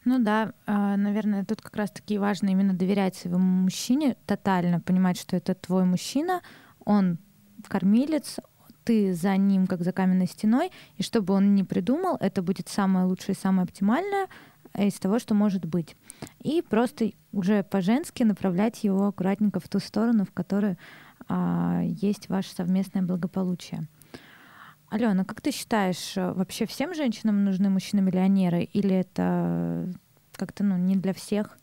Ну 0.04 0.18
да, 0.18 0.54
а, 0.66 0.96
наверное, 0.96 1.44
тут 1.44 1.60
как 1.60 1.76
раз-таки 1.76 2.16
важно 2.18 2.48
именно 2.48 2.72
доверять 2.72 3.16
своему 3.16 3.62
мужчине 3.62 4.16
тотально, 4.26 4.80
понимать, 4.80 5.18
что 5.18 5.36
это 5.36 5.54
твой 5.54 5.84
мужчина, 5.84 6.40
он 6.84 7.18
кормилец, 7.68 8.36
ты 8.84 9.12
за 9.12 9.36
ним 9.36 9.66
как 9.66 9.82
за 9.82 9.92
каменной 9.92 10.26
стеной, 10.26 10.72
и 10.96 11.02
что 11.02 11.20
бы 11.20 11.34
он 11.34 11.54
ни 11.54 11.62
придумал, 11.62 12.16
это 12.18 12.42
будет 12.42 12.68
самое 12.68 13.04
лучшее 13.04 13.34
и 13.34 13.38
самое 13.38 13.64
оптимальное 13.64 14.28
из 14.78 14.94
того, 14.94 15.18
что 15.18 15.34
может 15.34 15.66
быть. 15.66 15.96
И 16.40 16.62
просто 16.62 17.12
уже 17.32 17.62
по-женски 17.62 18.22
направлять 18.22 18.82
его 18.84 19.08
аккуратненько 19.08 19.60
в 19.60 19.68
ту 19.68 19.80
сторону, 19.80 20.24
в 20.24 20.32
которой 20.32 20.78
а, 21.28 21.82
есть 21.84 22.28
ваше 22.28 22.54
совместное 22.54 23.02
благополучие. 23.02 23.86
Алена, 24.90 25.24
как 25.24 25.40
ты 25.40 25.52
считаешь, 25.52 26.16
э, 26.16 26.32
вообще 26.32 26.66
всем 26.66 26.94
женщинам 26.94 27.44
нужны 27.44 27.70
мужчины-миллионеры 27.70 28.64
или 28.64 28.96
это 28.96 29.88
как-то 30.32 30.64
ну, 30.64 30.76
не 30.76 30.96
для 30.96 31.14
всех? 31.14 31.56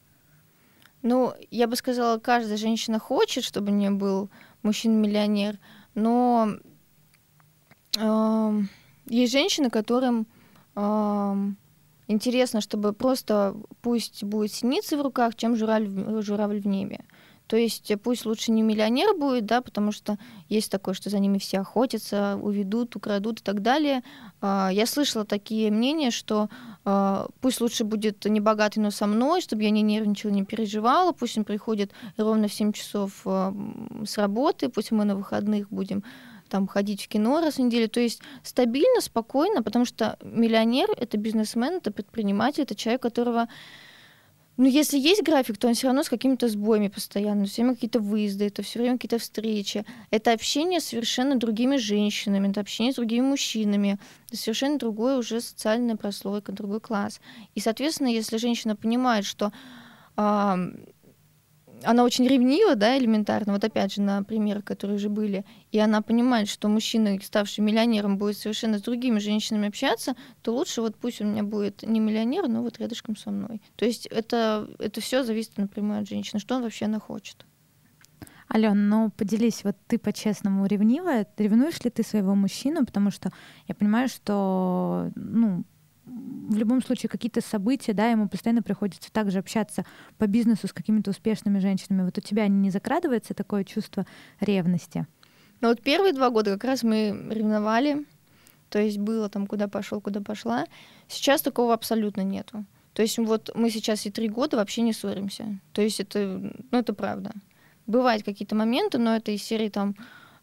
Ну, 1.02 1.34
я 1.52 1.68
бы 1.68 1.76
сказала, 1.76 2.20
каждая 2.20 2.56
женщина 2.56 3.00
хочет, 3.00 3.44
чтобы 3.44 3.72
у 3.72 3.76
нее 3.76 3.92
был 3.92 4.30
мужчина-миллионер, 4.64 5.60
но 5.94 6.54
э, 8.00 8.62
есть 9.08 9.34
женщины, 9.34 9.70
которым 9.70 10.26
э, 10.76 11.36
интересно, 12.08 12.62
чтобы 12.62 12.94
просто 12.94 13.58
пусть 13.82 14.24
будет 14.24 14.54
синицы 14.54 14.96
в 14.96 15.02
руках, 15.02 15.36
чем 15.36 15.58
журавль, 15.58 16.22
журавль 16.22 16.62
в 16.62 16.68
небе. 16.68 17.02
То 17.48 17.56
есть 17.56 17.90
э, 17.90 17.98
пусть 17.98 18.26
лучше 18.26 18.52
не 18.52 18.62
миллионер 18.62 19.16
будет, 19.18 19.46
да, 19.46 19.62
потому 19.62 19.92
что 19.92 20.18
есть 20.50 20.72
такое, 20.72 20.94
что 20.94 21.10
за 21.10 21.20
ними 21.20 21.38
все 21.38 21.60
охотятся, 21.60 22.38
уведут, 22.42 22.96
украдут 22.96 23.40
и 23.40 23.44
так 23.44 23.62
далее. 23.62 24.04
А, 24.42 24.70
я 24.72 24.86
слышала 24.86 25.26
такие 25.26 25.72
мнения, 25.72 26.12
что 26.12 26.50
а, 26.84 27.28
пусть 27.42 27.62
лучше 27.62 27.86
будет 27.86 28.26
не 28.26 28.40
богатый, 28.40 28.80
но 28.80 28.92
со 28.92 29.08
мной, 29.08 29.42
чтобы 29.42 29.64
я 29.64 29.70
не 29.70 29.82
нервничала, 29.82 30.32
не 30.32 30.44
переживала, 30.44 31.14
пусть 31.14 31.38
он 31.38 31.46
приходит 31.46 31.92
ровно 32.18 32.48
в 32.48 32.54
7 32.54 32.74
часов 32.74 33.22
а, 33.26 33.54
с 34.06 34.18
работы, 34.18 34.70
пусть 34.70 34.92
мы 34.92 35.06
на 35.06 35.16
выходных 35.16 35.70
будем 35.70 36.04
там 36.50 36.68
ходить 36.68 37.04
в 37.04 37.08
кино 37.08 37.42
раз 37.42 37.56
в 37.56 37.60
неделю. 37.60 37.90
То 37.90 38.00
есть 38.00 38.22
стабильно, 38.44 39.02
спокойно, 39.02 39.64
потому 39.64 39.86
что 39.86 40.18
миллионер— 40.22 40.90
это 40.98 41.18
бизнесмен, 41.18 41.76
это 41.76 41.92
предприниматель, 41.92 42.64
это 42.64 42.76
человек, 42.76 43.02
которого 43.02 43.48
ну, 44.58 44.66
если 44.66 44.98
есть 44.98 45.22
график, 45.22 45.58
то 45.58 45.68
он 45.68 45.76
все 45.76 45.88
равно 45.88 46.02
с 46.04 46.10
какими-то 46.10 46.48
сбоями 46.48 46.88
постоянно, 46.88 47.46
все 47.46 47.62
время 47.62 47.76
какие-то 47.76 48.00
выезды, 48.00 48.48
это 48.48 48.64
все 48.64 48.80
время 48.80 48.96
какие-то 48.96 49.20
встречи. 49.20 49.86
Это 50.10 50.34
общение 50.34 50.80
с 50.80 50.86
совершенно 50.86 51.36
другими 51.36 51.78
женщинами, 51.78 52.50
это 52.50 52.62
общение 52.62 52.92
с 52.92 52.96
другими 52.96 53.26
мужчинами, 53.26 54.00
это 54.28 54.38
совершенно 54.38 54.80
другой 54.80 55.20
уже 55.20 55.42
социальная 55.42 55.96
прослойка, 55.96 56.52
другой 56.52 56.82
класс. 56.82 57.22
И, 57.54 57.60
соответственно, 57.60 58.08
если 58.08 58.38
женщина 58.38 58.76
понимает, 58.76 59.26
что 59.26 59.52
она 61.84 62.04
очень 62.04 62.28
ревнива, 62.28 62.76
да, 62.76 62.98
элементарно, 62.98 63.54
вот 63.54 63.64
опять 63.64 63.94
же 63.94 64.02
на 64.02 64.24
примерах, 64.24 64.64
которые 64.64 64.96
уже 64.98 65.10
были, 65.10 65.46
и 65.72 65.80
она 65.80 66.02
понимает, 66.02 66.50
что 66.50 66.68
мужчина, 66.68 67.18
ставший 67.22 67.64
миллионером, 67.64 68.18
будет 68.18 68.38
совершенно 68.38 68.80
с 68.80 68.82
другими 68.82 69.20
женщинами 69.20 69.68
общаться, 69.68 70.16
то 70.42 70.56
лучше 70.56 70.82
вот 70.82 70.96
пусть 70.96 71.22
у 71.22 71.26
меня 71.26 71.44
будет 71.44 71.84
не 71.84 72.00
миллионер, 72.00 72.48
но 72.48 72.62
вот 72.62 72.80
рядышком 72.80 73.16
со 73.16 73.32
мной. 73.32 73.62
То 73.76 73.86
есть 73.86 74.08
это, 74.08 74.70
это 74.80 75.02
все 75.02 75.24
зависит 75.24 75.58
напрямую 75.58 76.02
от 76.02 76.08
женщины, 76.08 76.40
что 76.40 76.56
он 76.56 76.64
вообще 76.64 76.86
она 76.86 77.00
хочет. 77.00 77.46
Ален, 78.54 78.88
ну 78.88 79.12
поделись, 79.12 79.64
вот 79.64 79.76
ты 79.88 79.98
по-честному 79.98 80.66
ревнивая, 80.66 81.28
ревнуешь 81.38 81.82
ли 81.84 81.90
ты 81.90 82.04
своего 82.04 82.34
мужчину, 82.34 82.86
потому 82.86 83.12
что 83.12 83.32
я 83.68 83.76
понимаю, 83.76 84.08
что 84.08 85.12
ну, 85.16 85.66
в 86.08 86.56
любом 86.56 86.82
случае 86.82 87.10
какие-то 87.10 87.42
события, 87.42 87.94
да, 87.94 88.10
ему 88.10 88.30
постоянно 88.30 88.64
приходится 88.64 89.12
также 89.12 89.40
общаться 89.40 89.86
по 90.18 90.28
бизнесу 90.28 90.68
с 90.68 90.74
какими-то 90.74 91.12
успешными 91.12 91.60
женщинами. 91.60 92.06
Вот 92.06 92.18
у 92.18 92.22
тебя 92.22 92.48
не 92.48 92.70
закрадывается 92.72 93.34
такое 93.34 93.64
чувство 93.64 94.06
ревности? 94.40 95.06
Ну 95.60 95.70
вот 95.70 95.82
первые 95.82 96.14
два 96.14 96.30
года 96.30 96.54
как 96.54 96.64
раз 96.64 96.84
мы 96.84 97.28
ревновали, 97.32 98.06
то 98.70 98.80
есть 98.80 98.98
было 98.98 99.30
там, 99.30 99.48
куда 99.48 99.68
пошел, 99.68 100.00
куда 100.02 100.22
пошла. 100.22 100.66
Сейчас 101.08 101.42
такого 101.42 101.74
абсолютно 101.74 102.22
нету. 102.22 102.66
То 102.94 103.02
есть 103.02 103.18
вот 103.18 103.52
мы 103.54 103.70
сейчас 103.70 104.06
и 104.06 104.12
три 104.12 104.30
года 104.30 104.58
вообще 104.58 104.82
не 104.82 104.94
ссоримся. 104.94 105.60
То 105.74 105.82
есть 105.82 106.00
это, 106.00 106.54
ну 106.72 106.78
это 106.78 106.94
правда. 106.94 107.32
Бывают 107.86 108.24
какие-то 108.24 108.56
моменты, 108.56 108.98
но 108.98 109.16
это 109.16 109.32
из 109.32 109.44
серии 109.44 109.70
там 109.70 109.96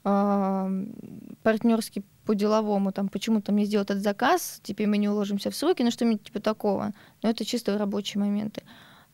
партнерский 0.05 2.05
по-деловому, 2.27 2.93
там, 2.93 3.09
почему-то 3.09 3.53
мне 3.53 3.65
сделать 3.65 3.91
этот 3.91 4.03
заказ, 4.03 4.61
теперь 4.63 4.87
мы 4.87 4.99
не 4.99 5.09
уложимся 5.09 5.51
в 5.51 5.57
сроки, 5.57 5.83
ну 5.83 5.91
что-нибудь 5.91 6.25
типа 6.25 6.41
такого. 6.41 6.93
Но 7.23 7.31
это 7.31 7.45
чисто 7.45 7.77
рабочие 7.79 8.21
моменты. 8.21 8.63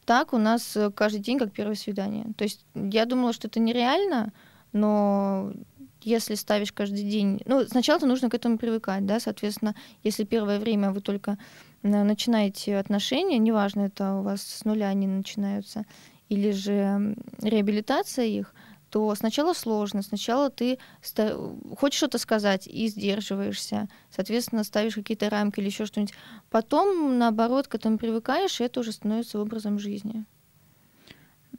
Так 0.04 0.32
у 0.32 0.38
нас 0.38 0.76
э, 0.76 0.90
каждый 0.90 1.20
день 1.20 1.38
как 1.38 1.52
первое 1.52 1.76
свидание. 1.76 2.26
То 2.36 2.44
есть 2.44 2.64
я 2.74 3.04
думала, 3.04 3.32
что 3.32 3.46
это 3.46 3.60
нереально, 3.60 4.32
но 4.72 5.52
если 6.02 6.34
ставишь 6.34 6.72
каждый 6.72 7.02
день... 7.02 7.40
Ну, 7.46 7.64
сначала-то 7.64 8.06
нужно 8.06 8.30
к 8.30 8.34
этому 8.34 8.58
привыкать, 8.58 9.06
да, 9.06 9.20
соответственно, 9.20 9.74
если 10.02 10.24
первое 10.24 10.58
время 10.58 10.90
вы 10.90 11.00
только 11.00 11.38
э, 11.82 12.02
начинаете 12.02 12.78
отношения, 12.78 13.38
неважно, 13.38 13.82
это 13.82 14.14
у 14.14 14.22
вас 14.22 14.42
с 14.42 14.64
нуля 14.64 14.88
они 14.88 15.06
начинаются, 15.06 15.84
или 16.28 16.50
же 16.50 17.14
реабилитация 17.42 18.24
их, 18.24 18.54
то 18.90 19.14
сначала 19.14 19.54
сложно, 19.54 20.02
сначала 20.02 20.50
ты 20.50 20.78
хочешь 21.78 21.98
что-то 21.98 22.18
сказать 22.18 22.66
и 22.66 22.88
сдерживаешься, 22.88 23.88
соответственно, 24.10 24.64
ставишь 24.64 24.94
какие-то 24.94 25.30
рамки 25.30 25.60
или 25.60 25.66
еще 25.68 25.86
что-нибудь. 25.86 26.14
Потом, 26.50 27.18
наоборот, 27.18 27.68
к 27.68 27.74
этому 27.76 27.98
привыкаешь, 27.98 28.60
и 28.60 28.64
это 28.64 28.80
уже 28.80 28.92
становится 28.92 29.40
образом 29.40 29.78
жизни. 29.78 30.24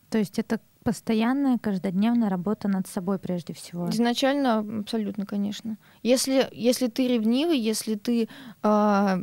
То 0.09 0.17
есть 0.17 0.39
это 0.39 0.59
постоянная, 0.83 1.57
каждодневная 1.57 2.29
работа 2.29 2.67
над 2.67 2.87
собой 2.87 3.19
прежде 3.19 3.53
всего. 3.53 3.89
Изначально 3.89 4.79
абсолютно, 4.79 5.25
конечно. 5.25 5.77
Если, 6.03 6.49
если 6.51 6.87
ты 6.87 7.07
ревнивый, 7.07 7.57
если 7.57 7.95
ты 7.95 8.27
э, 8.63 9.17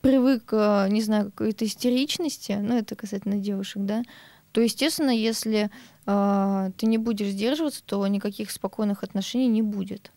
привык, 0.00 0.48
э, 0.52 0.88
не 0.88 1.02
знаю, 1.02 1.30
к 1.30 1.34
какой-то 1.34 1.64
истеричности, 1.64 2.58
ну 2.60 2.76
это 2.76 2.96
касательно 2.96 3.36
девушек, 3.36 3.84
да, 3.84 4.02
то, 4.52 4.60
естественно, 4.60 5.10
если 5.10 5.70
э, 6.06 6.70
ты 6.76 6.86
не 6.86 6.98
будешь 6.98 7.28
сдерживаться, 7.28 7.82
то 7.84 8.06
никаких 8.06 8.50
спокойных 8.50 9.02
отношений 9.02 9.48
не 9.48 9.62
будет. 9.62 10.12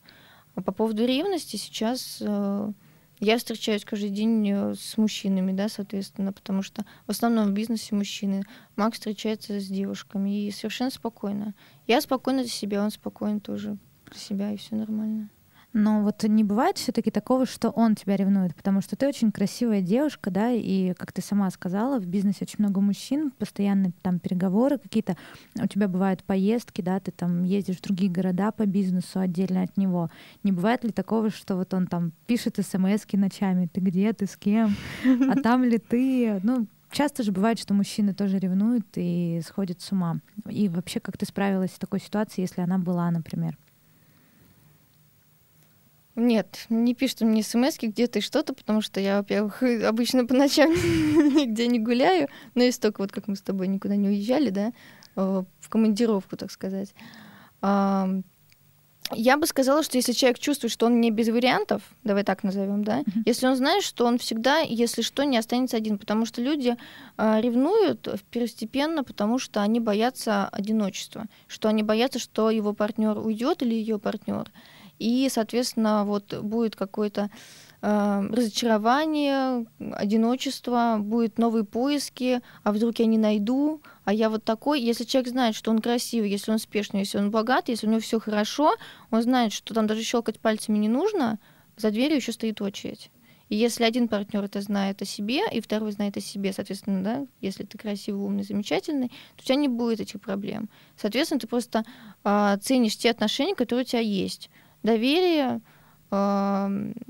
А 0.55 0.61
по 0.61 0.71
поводу 0.71 1.05
ревности 1.05 1.55
сейчас 1.55 2.17
э, 2.21 2.71
я 3.19 3.37
встречаюсь 3.37 3.85
каждый 3.85 4.09
день 4.09 4.49
э, 4.49 4.75
с 4.75 4.97
мужчинами, 4.97 5.53
да, 5.53 5.69
соответственно, 5.69 6.33
потому 6.33 6.61
что 6.61 6.85
в 7.07 7.11
основном 7.11 7.47
в 7.47 7.51
бизнесе 7.51 7.95
мужчины. 7.95 8.43
Макс 8.75 8.97
встречается 8.97 9.59
с 9.59 9.67
девушками 9.67 10.47
и 10.47 10.51
совершенно 10.51 10.91
спокойно. 10.91 11.53
Я 11.87 12.01
спокойна 12.01 12.43
за 12.43 12.49
себя, 12.49 12.83
он 12.83 12.91
спокоен 12.91 13.39
тоже 13.39 13.77
за 14.13 14.19
себя, 14.19 14.51
и 14.51 14.57
все 14.57 14.75
нормально. 14.75 15.29
Но 15.77 16.01
вот 16.03 16.23
не 16.23 16.45
бывает 16.45 16.77
все-таки 16.77 17.11
такого, 17.11 17.45
что 17.45 17.69
он 17.69 17.95
тебя 17.95 18.15
ревнует, 18.15 18.55
потому 18.55 18.79
что 18.79 18.95
ты 18.95 19.09
очень 19.09 19.33
красивая 19.33 19.81
девушка, 19.81 20.31
да, 20.31 20.49
и, 20.49 20.93
как 20.93 21.11
ты 21.11 21.21
сама 21.21 21.49
сказала, 21.49 21.99
в 21.99 22.05
бизнесе 22.05 22.37
очень 22.43 22.59
много 22.59 22.79
мужчин, 22.79 23.31
постоянно 23.37 23.91
там 24.01 24.19
переговоры 24.19 24.77
какие-то, 24.77 25.17
у 25.61 25.67
тебя 25.67 25.89
бывают 25.89 26.23
поездки, 26.23 26.79
да, 26.79 27.01
ты 27.01 27.11
там 27.11 27.43
ездишь 27.43 27.75
в 27.75 27.81
другие 27.81 28.09
города 28.09 28.53
по 28.53 28.65
бизнесу 28.65 29.19
отдельно 29.19 29.63
от 29.63 29.75
него. 29.75 30.09
Не 30.43 30.53
бывает 30.53 30.85
ли 30.85 30.91
такого, 30.91 31.29
что 31.29 31.57
вот 31.57 31.73
он 31.73 31.87
там 31.87 32.13
пишет 32.25 32.55
смс 32.55 33.05
ночами, 33.11 33.67
ты 33.67 33.81
где, 33.81 34.13
ты 34.13 34.27
с 34.27 34.37
кем, 34.37 34.77
а 35.03 35.35
там 35.43 35.65
ли 35.65 35.77
ты, 35.77 36.39
ну, 36.43 36.67
часто 36.89 37.21
же 37.21 37.33
бывает, 37.33 37.59
что 37.59 37.73
мужчины 37.73 38.13
тоже 38.13 38.39
ревнуют 38.39 38.87
и 38.95 39.41
сходят 39.45 39.81
с 39.81 39.91
ума. 39.91 40.21
И 40.49 40.69
вообще, 40.69 41.01
как 41.01 41.17
ты 41.17 41.25
справилась 41.25 41.73
с 41.73 41.79
такой 41.79 41.99
ситуацией, 41.99 42.43
если 42.45 42.61
она 42.61 42.77
была, 42.77 43.11
например? 43.11 43.57
Нет, 46.15 46.65
не 46.69 46.95
пишут 46.95 47.21
мне 47.21 47.43
смс 47.43 47.77
где 47.81 48.07
ты 48.07 48.21
что-то, 48.21 48.53
потому 48.53 48.81
что 48.81 48.99
я, 48.99 49.17
во-первых, 49.17 49.61
обычно 49.85 50.25
по 50.25 50.33
ночам 50.33 50.71
нигде 51.35 51.67
не 51.67 51.79
гуляю, 51.79 52.29
но 52.53 52.63
если 52.63 52.81
только 52.81 53.01
вот 53.01 53.11
как 53.11 53.27
мы 53.27 53.35
с 53.35 53.41
тобой 53.41 53.67
никуда 53.67 53.95
не 53.95 54.07
уезжали, 54.07 54.49
да, 54.49 54.71
э, 55.15 55.43
в 55.59 55.69
командировку, 55.69 56.37
так 56.37 56.51
сказать. 56.51 56.93
Я 59.11 59.37
бы 59.37 59.45
сказала, 59.45 59.83
что 59.83 59.97
если 59.97 60.13
человек 60.13 60.39
чувствует, 60.39 60.73
что 60.73 60.87
он 60.87 60.99
не 60.99 61.11
без 61.11 61.27
вариантов, 61.27 61.83
давай 62.03 62.23
так 62.23 62.41
назовем, 62.41 62.83
да, 62.83 63.01
mm-hmm. 63.01 63.21
если 63.25 63.45
он 63.45 63.55
знает, 63.55 63.83
что 63.83 64.05
он 64.05 64.17
всегда, 64.17 64.59
если 64.61 65.03
что, 65.03 65.23
не 65.23 65.37
останется 65.37 65.77
один, 65.77 65.99
потому 65.99 66.25
что 66.25 66.41
люди 66.41 66.75
э, 67.17 67.41
ревнуют 67.41 68.07
первостепенно, 68.31 69.03
потому 69.03 69.37
что 69.37 69.61
они 69.61 69.79
боятся 69.79 70.47
одиночества, 70.47 71.25
что 71.47 71.69
они 71.69 71.83
боятся, 71.83 72.17
что 72.17 72.49
его 72.49 72.73
партнер 72.73 73.15
уйдет 73.19 73.61
или 73.61 73.75
ее 73.75 73.99
партнер 73.99 74.51
и, 74.99 75.27
соответственно, 75.29 76.05
вот 76.05 76.33
будет 76.41 76.75
какое-то 76.75 77.29
э, 77.81 78.27
разочарование, 78.31 79.65
одиночество, 79.93 80.97
будут 80.99 81.37
новые 81.37 81.65
поиски, 81.65 82.41
а 82.63 82.71
вдруг 82.71 82.99
я 82.99 83.05
не 83.05 83.17
найду, 83.17 83.81
а 84.05 84.13
я 84.13 84.29
вот 84.29 84.43
такой. 84.43 84.81
Если 84.81 85.03
человек 85.03 85.29
знает, 85.29 85.55
что 85.55 85.71
он 85.71 85.79
красивый, 85.79 86.29
если 86.29 86.51
он 86.51 86.57
успешный, 86.57 87.01
если 87.01 87.17
он 87.17 87.31
богат, 87.31 87.69
если 87.69 87.87
у 87.87 87.89
него 87.89 88.01
все 88.01 88.19
хорошо, 88.19 88.75
он 89.11 89.21
знает, 89.21 89.51
что 89.51 89.73
там 89.73 89.87
даже 89.87 90.03
щелкать 90.03 90.39
пальцами 90.39 90.77
не 90.77 90.89
нужно, 90.89 91.39
за 91.77 91.91
дверью 91.91 92.17
еще 92.17 92.31
стоит 92.31 92.61
очередь. 92.61 93.11
И 93.49 93.55
если 93.55 93.83
один 93.83 94.07
партнер 94.07 94.43
это 94.43 94.61
знает 94.61 95.01
о 95.01 95.05
себе, 95.05 95.41
и 95.51 95.61
второй 95.61 95.91
знает 95.91 96.17
о 96.17 96.21
себе, 96.21 96.51
соответственно, 96.51 97.03
да, 97.03 97.27
если 97.41 97.63
ты 97.63 97.77
красивый, 97.77 98.25
умный, 98.25 98.43
замечательный, 98.43 99.09
то 99.09 99.43
у 99.43 99.43
тебя 99.43 99.55
не 99.55 99.67
будет 99.67 99.99
этих 99.99 100.19
проблем. 100.19 100.67
Соответственно, 100.97 101.39
ты 101.39 101.47
просто 101.47 101.83
э, 102.23 102.57
ценишь 102.61 102.97
те 102.97 103.11
отношения, 103.11 103.53
которые 103.53 103.83
у 103.83 103.87
тебя 103.87 103.99
есть 103.99 104.49
доверие, 104.85 105.61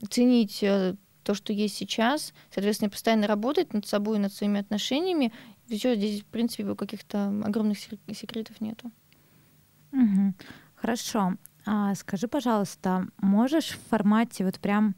ценить 0.10 0.63
э, 0.63 0.96
то, 1.24 1.34
что 1.34 1.53
есть 1.53 1.75
сейчас, 1.75 2.34
соответственно, 2.50 2.89
постоянно 2.89 3.27
работать 3.27 3.74
над 3.74 3.86
собой, 3.86 4.20
над 4.20 4.34
своими 4.34 4.60
отношениями. 4.60 5.34
Все, 5.67 5.96
здесь, 5.96 6.22
в 6.22 6.25
принципе, 6.25 6.75
каких-то 6.75 7.27
огромных 7.44 7.77
секретов 7.79 8.62
нету. 8.62 8.91
Угу. 9.91 10.34
Хорошо. 10.75 11.36
А 11.65 11.96
скажи, 11.96 12.27
пожалуйста, 12.27 13.08
можешь 13.17 13.72
в 13.72 13.89
формате 13.89 14.46
вот 14.46 14.60
прям 14.60 14.96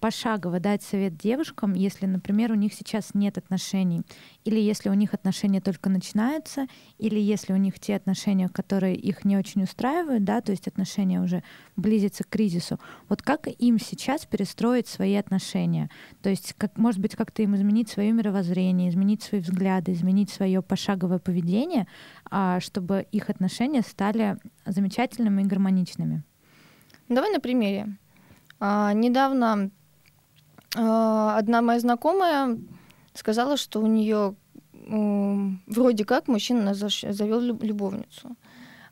пошагово 0.00 0.58
дать 0.58 0.82
совет 0.82 1.16
девушкам, 1.16 1.74
если, 1.74 2.06
например, 2.06 2.50
у 2.52 2.56
них 2.56 2.74
сейчас 2.74 3.14
нет 3.14 3.38
отношений, 3.38 4.02
или 4.44 4.58
если 4.58 4.88
у 4.88 4.94
них 4.94 5.14
отношения 5.14 5.60
только 5.60 5.88
начинаются, 5.88 6.66
или 6.98 7.20
если 7.20 7.52
у 7.52 7.56
них 7.56 7.78
те 7.78 7.94
отношения, 7.94 8.48
которые 8.48 8.96
их 8.96 9.24
не 9.24 9.36
очень 9.36 9.62
устраивают, 9.62 10.24
да, 10.24 10.40
то 10.40 10.50
есть 10.50 10.66
отношения 10.66 11.20
уже 11.20 11.44
близятся 11.76 12.24
к 12.24 12.28
кризису. 12.28 12.80
Вот 13.08 13.22
как 13.22 13.46
им 13.46 13.78
сейчас 13.78 14.26
перестроить 14.26 14.88
свои 14.88 15.14
отношения? 15.14 15.90
То 16.22 16.30
есть, 16.30 16.54
как, 16.58 16.76
может 16.76 17.00
быть, 17.00 17.14
как-то 17.14 17.42
им 17.42 17.54
изменить 17.54 17.88
свое 17.88 18.12
мировоззрение, 18.12 18.88
изменить 18.90 19.22
свои 19.22 19.40
взгляды, 19.40 19.92
изменить 19.92 20.30
свое 20.30 20.60
пошаговое 20.62 21.18
поведение, 21.18 21.86
а, 22.30 22.58
чтобы 22.60 23.06
их 23.12 23.30
отношения 23.30 23.82
стали 23.82 24.38
замечательными 24.66 25.42
и 25.42 25.46
гармоничными? 25.46 26.24
Давай 27.08 27.30
на 27.30 27.40
примере. 27.40 27.96
А, 28.64 28.92
недавно 28.92 29.72
а, 30.76 31.36
одна 31.36 31.62
моя 31.62 31.80
знакомая 31.80 32.58
сказала, 33.12 33.56
что 33.56 33.80
у 33.80 33.88
нее 33.88 34.36
вроде 35.66 36.04
как 36.04 36.28
мужчина 36.28 36.72
завел 36.74 37.40
любовницу. 37.40 38.36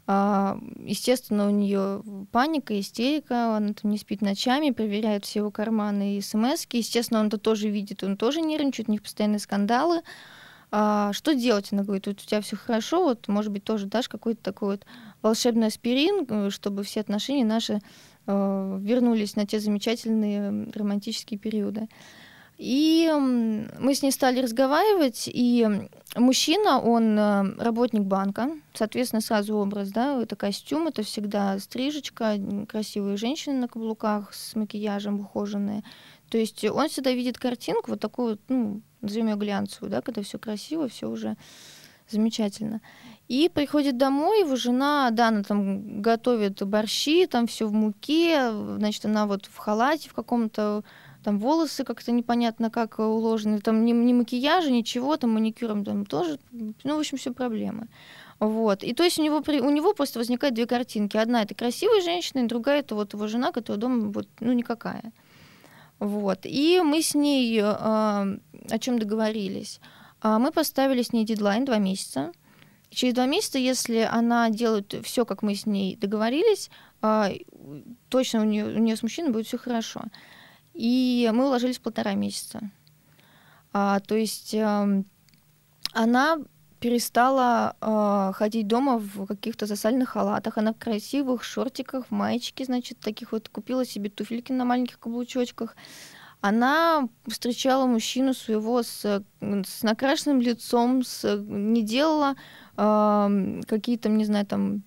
А, 0.08 0.58
естественно, 0.84 1.46
у 1.46 1.50
нее 1.50 2.02
паника, 2.32 2.78
истерика, 2.80 3.56
она 3.56 3.72
там 3.74 3.92
не 3.92 3.98
спит 3.98 4.22
ночами, 4.22 4.70
проверяет 4.70 5.24
все 5.24 5.38
его 5.38 5.52
карманы 5.52 6.16
и 6.16 6.20
смс 6.20 6.66
-ки. 6.66 6.78
Естественно, 6.78 7.20
он 7.20 7.28
это 7.28 7.38
тоже 7.38 7.68
видит, 7.68 8.02
он 8.02 8.16
тоже 8.16 8.40
нервничает, 8.40 8.88
у 8.88 8.92
них 8.92 9.02
постоянные 9.02 9.38
скандалы. 9.38 10.02
А, 10.72 11.12
что 11.12 11.32
делать? 11.32 11.72
Она 11.72 11.84
говорит, 11.84 12.08
у 12.08 12.12
тебя 12.12 12.40
все 12.40 12.56
хорошо, 12.56 13.04
вот, 13.04 13.28
может 13.28 13.52
быть, 13.52 13.62
тоже 13.62 13.86
дашь 13.86 14.08
какой-то 14.08 14.42
такой 14.42 14.68
вот 14.72 14.86
волшебный 15.22 15.68
аспирин, 15.68 16.50
чтобы 16.50 16.82
все 16.82 17.00
отношения 17.00 17.44
наши 17.44 17.80
вернулись 18.30 19.36
на 19.36 19.46
те 19.46 19.60
замечательные 19.60 20.70
романтические 20.72 21.38
периоды. 21.38 21.88
И 22.60 23.10
мы 23.10 23.94
с 23.94 24.02
ней 24.02 24.12
стали 24.12 24.42
разговаривать, 24.42 25.30
и 25.32 25.66
мужчина, 26.14 26.78
он 26.78 27.18
э, 27.18 27.54
работник 27.56 28.02
банка, 28.02 28.50
соответственно, 28.74 29.22
сразу 29.22 29.56
образ, 29.56 29.88
да, 29.92 30.20
это 30.20 30.36
костюм, 30.36 30.88
это 30.88 31.02
всегда 31.02 31.58
стрижечка, 31.58 32.38
красивые 32.68 33.16
женщины 33.16 33.54
на 33.54 33.66
каблуках 33.66 34.34
с 34.34 34.54
макияжем 34.56 35.20
ухоженные. 35.20 35.82
То 36.28 36.36
есть 36.36 36.62
он 36.62 36.90
всегда 36.90 37.12
видит 37.12 37.38
картинку 37.38 37.92
вот 37.92 38.00
такую, 38.00 38.38
ну, 38.48 38.82
назовем 39.00 39.28
ее 39.28 39.36
глянцевую, 39.36 39.90
да, 39.90 40.02
когда 40.02 40.20
все 40.20 40.38
красиво, 40.38 40.86
все 40.86 41.08
уже 41.08 41.38
замечательно. 42.10 42.82
И 43.30 43.48
приходит 43.48 43.96
домой, 43.96 44.40
его 44.40 44.56
жена, 44.56 45.08
да, 45.12 45.28
она 45.28 45.44
там 45.44 46.02
готовит 46.02 46.66
борщи, 46.66 47.26
там 47.26 47.46
все 47.46 47.68
в 47.68 47.72
муке, 47.72 48.50
значит, 48.50 49.04
она 49.04 49.28
вот 49.28 49.46
в 49.46 49.56
халате 49.56 50.10
в 50.10 50.14
каком-то, 50.14 50.82
там 51.22 51.38
волосы 51.38 51.84
как-то 51.84 52.10
непонятно 52.10 52.70
как 52.70 52.98
уложены, 52.98 53.60
там 53.60 53.84
ни, 53.84 53.92
ни 53.92 54.12
макияжа, 54.12 54.72
ничего, 54.72 55.16
там 55.16 55.30
маникюром 55.30 55.84
там 55.84 56.06
тоже, 56.06 56.40
ну, 56.50 56.96
в 56.96 56.98
общем, 56.98 57.18
все 57.18 57.32
проблемы. 57.32 57.86
Вот. 58.40 58.82
И 58.82 58.94
то 58.94 59.04
есть 59.04 59.20
у 59.20 59.22
него, 59.22 59.36
у 59.46 59.70
него 59.70 59.94
просто 59.94 60.18
возникает 60.18 60.54
две 60.54 60.66
картинки. 60.66 61.16
Одна 61.16 61.42
это 61.42 61.54
красивая 61.54 62.00
женщина, 62.00 62.40
и 62.40 62.48
другая 62.48 62.80
это 62.80 62.96
вот 62.96 63.12
его 63.12 63.28
жена, 63.28 63.52
которая 63.52 63.78
дома 63.78 64.10
вот, 64.10 64.26
ну, 64.40 64.52
никакая. 64.52 65.12
Вот. 66.00 66.40
И 66.46 66.80
мы 66.84 67.00
с 67.00 67.14
ней 67.14 67.60
э, 67.60 67.62
о 67.62 68.78
чем 68.80 68.98
договорились. 68.98 69.78
Э, 70.20 70.38
мы 70.38 70.50
поставили 70.50 71.02
с 71.02 71.12
ней 71.12 71.24
дедлайн 71.24 71.64
два 71.64 71.78
месяца. 71.78 72.32
Через 72.90 73.14
два 73.14 73.26
месяца, 73.26 73.58
если 73.58 73.98
она 73.98 74.50
делает 74.50 74.94
все, 75.04 75.24
как 75.24 75.42
мы 75.42 75.54
с 75.54 75.64
ней 75.64 75.96
договорились, 75.96 76.70
э, 77.02 77.38
точно 78.08 78.40
у 78.40 78.44
нее, 78.44 78.66
у 78.66 78.78
нее 78.78 78.96
с 78.96 79.02
мужчиной 79.02 79.30
будет 79.30 79.46
все 79.46 79.58
хорошо. 79.58 80.02
И 80.74 81.30
мы 81.32 81.46
уложились 81.46 81.78
полтора 81.78 82.14
месяца. 82.14 82.70
А, 83.72 84.00
то 84.00 84.16
есть 84.16 84.54
э, 84.54 85.04
она 85.92 86.38
перестала 86.80 87.76
э, 87.80 88.32
ходить 88.34 88.66
дома 88.66 88.98
в 88.98 89.26
каких-то 89.26 89.66
засальных 89.66 90.10
халатах. 90.10 90.58
Она 90.58 90.72
в 90.72 90.78
красивых 90.78 91.44
шортиках, 91.44 92.06
в 92.06 92.10
маечке, 92.10 92.64
значит, 92.64 92.98
таких 92.98 93.32
вот 93.32 93.48
купила 93.48 93.84
себе 93.84 94.10
туфельки 94.10 94.50
на 94.52 94.64
маленьких 94.64 94.98
каблучочках. 94.98 95.76
Она 96.40 97.08
встречала 97.28 97.86
мужчину 97.86 98.32
своего 98.32 98.82
с, 98.82 99.04
с 99.40 99.82
накрашенным 99.82 100.40
лицом, 100.40 101.04
с, 101.04 101.36
не 101.36 101.82
делала 101.82 102.34
э, 102.76 103.60
какие-то, 103.66 104.08
не 104.08 104.24
знаю, 104.24 104.46
там 104.46 104.82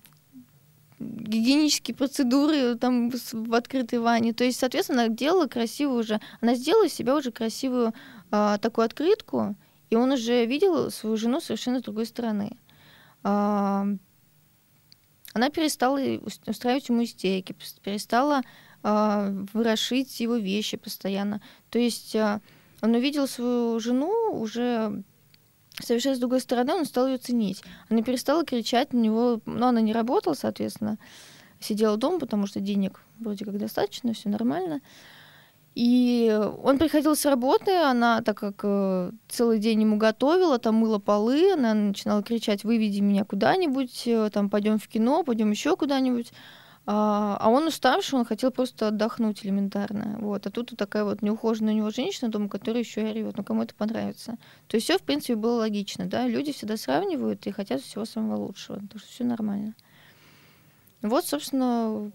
гигиенические 0.98 1.94
процедуры 1.94 2.76
там 2.76 3.10
в 3.10 3.54
открытой 3.54 3.98
ванне. 3.98 4.32
То 4.32 4.44
есть, 4.44 4.58
соответственно, 4.58 5.04
она 5.04 5.14
делала 5.14 5.46
красивую 5.46 6.00
уже, 6.00 6.20
она 6.40 6.54
сделала 6.54 6.88
себя 6.88 7.16
уже 7.16 7.32
красивую 7.32 7.92
э, 8.30 8.58
такую 8.60 8.84
открытку, 8.84 9.56
и 9.90 9.96
он 9.96 10.12
уже 10.12 10.44
видел 10.46 10.90
свою 10.90 11.16
жену 11.16 11.40
совершенно 11.40 11.80
с 11.80 11.82
другой 11.82 12.06
стороны. 12.06 12.56
А, 13.22 13.86
она 15.32 15.50
перестала 15.50 15.98
устраивать 16.46 16.88
ему 16.88 17.04
истерики, 17.04 17.56
перестала 17.82 18.42
а, 18.82 19.32
ворошить 19.52 20.20
его 20.20 20.36
вещи 20.36 20.76
постоянно. 20.76 21.40
То 21.70 21.78
есть 21.78 22.14
а, 22.16 22.40
он 22.82 22.94
увидел 22.94 23.26
свою 23.26 23.80
жену 23.80 24.12
уже 24.32 25.02
совершенно 25.82 26.16
с 26.16 26.20
другой 26.20 26.40
стороны, 26.40 26.74
он 26.74 26.84
стал 26.84 27.06
ее 27.06 27.18
ценить. 27.18 27.62
Она 27.88 28.02
перестала 28.02 28.44
кричать 28.44 28.92
на 28.92 28.98
него, 28.98 29.40
но 29.46 29.68
она 29.68 29.80
не 29.80 29.92
работала, 29.92 30.34
соответственно, 30.34 30.98
сидела 31.60 31.96
дома, 31.96 32.18
потому 32.18 32.46
что 32.46 32.60
денег 32.60 33.00
вроде 33.18 33.44
как 33.44 33.58
достаточно, 33.58 34.12
все 34.12 34.28
нормально. 34.28 34.80
И 35.74 36.32
он 36.62 36.78
приходил 36.78 37.16
с 37.16 37.24
работы, 37.24 37.72
она, 37.72 38.22
так 38.22 38.38
как 38.38 38.60
э, 38.62 39.10
целый 39.28 39.58
день 39.58 39.82
ему 39.82 39.96
готовила, 39.96 40.60
там 40.60 40.76
мыла 40.76 41.00
полы, 41.00 41.52
она 41.52 41.74
начинала 41.74 42.22
кричать, 42.22 42.62
выведи 42.62 43.00
меня 43.00 43.24
куда-нибудь, 43.24 44.06
э, 44.06 44.30
там 44.32 44.50
пойдем 44.50 44.78
в 44.78 44.86
кино, 44.86 45.24
пойдем 45.24 45.50
еще 45.50 45.76
куда-нибудь. 45.76 46.32
А, 46.86 47.38
а 47.40 47.48
он 47.48 47.66
уставший, 47.66 48.18
он 48.18 48.26
хотел 48.26 48.50
просто 48.50 48.88
отдохнуть 48.88 49.44
элементарно. 49.44 50.18
Вот. 50.20 50.46
А 50.46 50.50
тут 50.50 50.70
вот 50.70 50.78
такая 50.78 51.04
вот 51.04 51.22
неухоженная 51.22 51.72
у 51.72 51.76
него 51.76 51.90
женщина 51.90 52.30
дома, 52.30 52.48
которая 52.48 52.82
еще 52.82 53.02
и 53.02 53.10
орет. 53.10 53.36
Ну, 53.36 53.44
кому 53.44 53.62
это 53.62 53.74
понравится? 53.74 54.36
То 54.68 54.76
есть 54.76 54.84
все, 54.84 54.98
в 54.98 55.02
принципе, 55.02 55.36
было 55.36 55.60
логично, 55.60 56.06
да. 56.06 56.26
Люди 56.28 56.52
всегда 56.52 56.76
сравнивают 56.76 57.46
и 57.46 57.52
хотят 57.52 57.80
всего 57.80 58.04
самого 58.04 58.36
лучшего. 58.36 58.80
Так 58.92 59.00
что 59.00 59.10
все 59.10 59.24
нормально. 59.24 59.74
Вот, 61.00 61.24
собственно, 61.24 62.10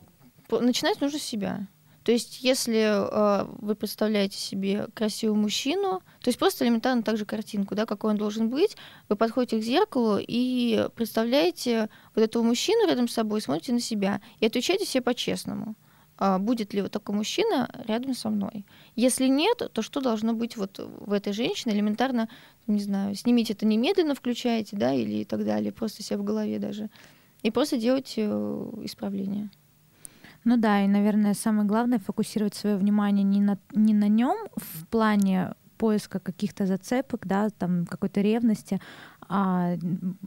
начинать 0.51 1.01
нужно 1.01 1.17
с 1.17 1.23
себя. 1.23 1.67
То 2.03 2.12
есть, 2.12 2.41
если 2.41 2.77
э, 2.77 3.45
вы 3.59 3.75
представляете 3.75 4.38
себе 4.38 4.88
красивого 4.93 5.35
мужчину, 5.35 6.01
то 6.21 6.29
есть 6.29 6.39
просто 6.39 6.65
элементарно 6.65 7.03
так 7.03 7.17
же 7.17 7.25
картинку, 7.25 7.75
да, 7.75 7.85
какой 7.85 8.12
он 8.12 8.17
должен 8.17 8.49
быть, 8.49 8.77
вы 9.09 9.15
подходите 9.15 9.59
к 9.59 9.63
зеркалу 9.63 10.17
и 10.19 10.88
представляете 10.95 11.89
вот 12.15 12.23
этого 12.23 12.43
мужчину 12.43 12.88
рядом 12.88 13.07
с 13.07 13.13
собой, 13.13 13.41
смотрите 13.41 13.73
на 13.73 13.79
себя 13.79 14.21
и 14.39 14.45
отвечаете 14.45 14.85
себе 14.85 15.01
по-честному. 15.01 15.75
А 16.17 16.38
будет 16.38 16.73
ли 16.73 16.81
вот 16.81 16.91
такой 16.91 17.15
мужчина 17.15 17.69
рядом 17.88 18.13
со 18.13 18.29
мной? 18.29 18.65
Если 18.97 19.27
нет, 19.27 19.71
то 19.71 19.81
что 19.81 20.01
должно 20.01 20.33
быть 20.33 20.57
вот 20.57 20.77
в 20.77 21.13
этой 21.13 21.31
женщине? 21.31 21.75
Элементарно, 21.75 22.27
не 22.67 22.81
знаю, 22.81 23.15
снимите 23.15 23.53
это 23.53 23.65
немедленно, 23.65 24.15
включаете, 24.15 24.75
да, 24.75 24.93
или 24.93 25.21
и 25.21 25.25
так 25.25 25.45
далее, 25.45 25.71
просто 25.71 26.03
себе 26.03 26.17
в 26.17 26.23
голове 26.23 26.59
даже. 26.59 26.89
И 27.41 27.51
просто 27.51 27.77
делайте 27.77 28.27
э, 28.27 28.71
исправление. 28.83 29.49
Ну 30.43 30.58
да, 30.58 30.84
и, 30.84 30.88
наверное, 30.88 31.34
самое 31.34 31.67
главное 31.67 31.99
фокусировать 31.99 32.56
свое 32.56 32.78
внимание 32.78 33.23
не 33.23 33.41
на, 33.41 33.58
не 33.73 33.93
на 33.93 34.08
нем 34.08 34.38
в 34.56 34.88
плане 34.88 35.54
поиска 35.80 36.19
каких-то 36.19 36.65
зацепок, 36.65 37.25
да, 37.25 37.49
там 37.49 37.86
какой-то 37.86 38.19
ревности, 38.21 38.80
а 39.30 39.75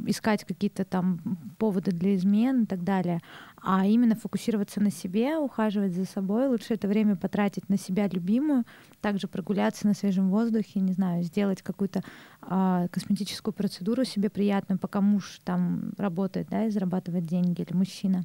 искать 0.07 0.45
какие-то 0.45 0.85
там 0.85 1.21
поводы 1.59 1.91
для 1.91 2.15
измен 2.15 2.63
и 2.63 2.67
так 2.67 2.83
далее, 2.85 3.21
а 3.61 3.85
именно 3.85 4.15
фокусироваться 4.15 4.81
на 4.81 4.91
себе, 4.91 5.37
ухаживать 5.37 5.93
за 5.93 6.07
собой. 6.07 6.49
Лучше 6.49 6.75
это 6.75 6.89
время 6.89 7.17
потратить 7.17 7.69
на 7.69 7.77
себя 7.77 8.09
любимую, 8.09 8.65
также 9.03 9.29
прогуляться 9.29 9.87
на 9.87 9.95
свежем 9.95 10.31
воздухе, 10.31 10.81
не 10.81 10.95
знаю, 10.95 11.23
сделать 11.23 11.63
какую-то 11.63 12.03
а, 12.41 12.89
косметическую 12.89 13.53
процедуру 13.53 14.05
себе 14.05 14.31
приятную, 14.31 14.79
пока 14.79 15.01
муж 15.01 15.41
там 15.45 15.93
работает, 15.99 16.49
да, 16.49 16.65
и 16.65 16.71
зарабатывает 16.71 17.27
деньги 17.27 17.61
или 17.61 17.77
мужчина 17.77 18.25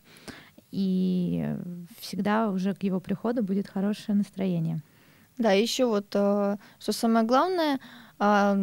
и 0.71 1.55
всегда 1.99 2.49
уже 2.49 2.73
к 2.73 2.83
его 2.83 2.99
приходу 2.99 3.43
будет 3.43 3.67
хорошее 3.67 4.17
настроение. 4.17 4.81
Да, 5.37 5.51
еще 5.51 5.85
вот, 5.85 6.07
э, 6.13 6.57
что 6.79 6.91
самое 6.91 7.25
главное, 7.25 7.79
а, 8.19 8.57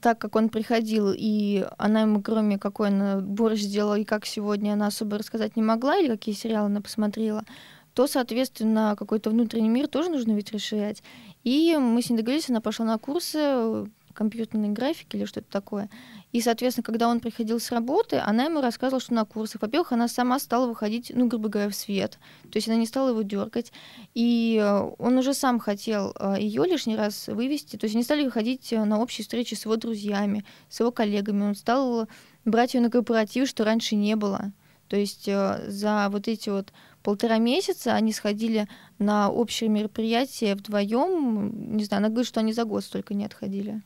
так 0.00 0.18
как 0.18 0.36
он 0.36 0.48
приходил, 0.48 1.12
и 1.14 1.66
она 1.76 2.02
ему, 2.02 2.22
кроме 2.22 2.58
какой 2.58 2.88
она 2.88 3.20
борщ 3.20 3.60
сделала, 3.60 3.98
и 3.98 4.04
как 4.04 4.24
сегодня 4.24 4.72
она 4.72 4.86
особо 4.86 5.18
рассказать 5.18 5.56
не 5.56 5.62
могла, 5.62 5.98
или 5.98 6.08
какие 6.08 6.34
сериалы 6.34 6.66
она 6.66 6.80
посмотрела, 6.80 7.44
то, 7.92 8.06
соответственно, 8.06 8.96
какой-то 8.98 9.30
внутренний 9.30 9.68
мир 9.68 9.86
тоже 9.86 10.10
нужно 10.10 10.32
ведь 10.32 10.52
расширять. 10.52 11.02
И 11.44 11.76
мы 11.78 12.00
с 12.00 12.08
ней 12.08 12.16
договорились, 12.16 12.48
она 12.48 12.62
пошла 12.62 12.86
на 12.86 12.98
курсы 12.98 13.86
компьютерной 14.14 14.70
графики 14.70 15.16
или 15.16 15.24
что-то 15.24 15.50
такое. 15.50 15.90
И, 16.32 16.40
соответственно, 16.40 16.84
когда 16.84 17.08
он 17.08 17.20
приходил 17.20 17.60
с 17.60 17.70
работы, 17.70 18.16
она 18.16 18.44
ему 18.44 18.60
рассказывала, 18.60 19.00
что 19.00 19.14
на 19.14 19.24
курсах. 19.24 19.62
Во-первых, 19.62 19.92
она 19.92 20.08
сама 20.08 20.38
стала 20.38 20.66
выходить, 20.66 21.12
ну, 21.14 21.26
грубо 21.26 21.48
говоря, 21.48 21.68
в 21.68 21.74
свет. 21.74 22.18
То 22.50 22.56
есть 22.56 22.68
она 22.68 22.76
не 22.76 22.86
стала 22.86 23.10
его 23.10 23.22
дергать. 23.22 23.72
И 24.14 24.58
э, 24.60 24.90
он 24.98 25.18
уже 25.18 25.34
сам 25.34 25.58
хотел 25.58 26.14
э, 26.18 26.36
ее 26.40 26.64
лишний 26.64 26.96
раз 26.96 27.28
вывести. 27.28 27.76
То 27.76 27.84
есть 27.84 27.94
они 27.94 28.02
стали 28.02 28.24
выходить 28.24 28.72
э, 28.72 28.84
на 28.84 29.00
общие 29.00 29.22
встречи 29.22 29.54
с 29.54 29.64
его 29.64 29.76
друзьями, 29.76 30.44
с 30.68 30.80
его 30.80 30.90
коллегами. 30.90 31.44
Он 31.44 31.54
стал 31.54 32.08
брать 32.44 32.74
ее 32.74 32.80
на 32.80 32.90
корпоратив, 32.90 33.48
что 33.48 33.64
раньше 33.64 33.94
не 33.94 34.16
было. 34.16 34.52
То 34.88 34.96
есть 34.96 35.24
за 35.24 36.08
вот 36.10 36.28
эти 36.28 36.50
вот 36.50 36.72
полтора 37.02 37.38
месяца 37.38 37.94
они 37.94 38.12
сходили 38.12 38.68
на 38.98 39.30
общие 39.30 39.70
мероприятия 39.70 40.54
вдвоем. 40.54 41.76
Не 41.76 41.84
знаю, 41.84 42.00
она 42.00 42.08
говорит, 42.08 42.28
что 42.28 42.40
они 42.40 42.52
за 42.52 42.64
год 42.64 42.84
столько 42.84 43.14
не 43.14 43.24
отходили. 43.24 43.82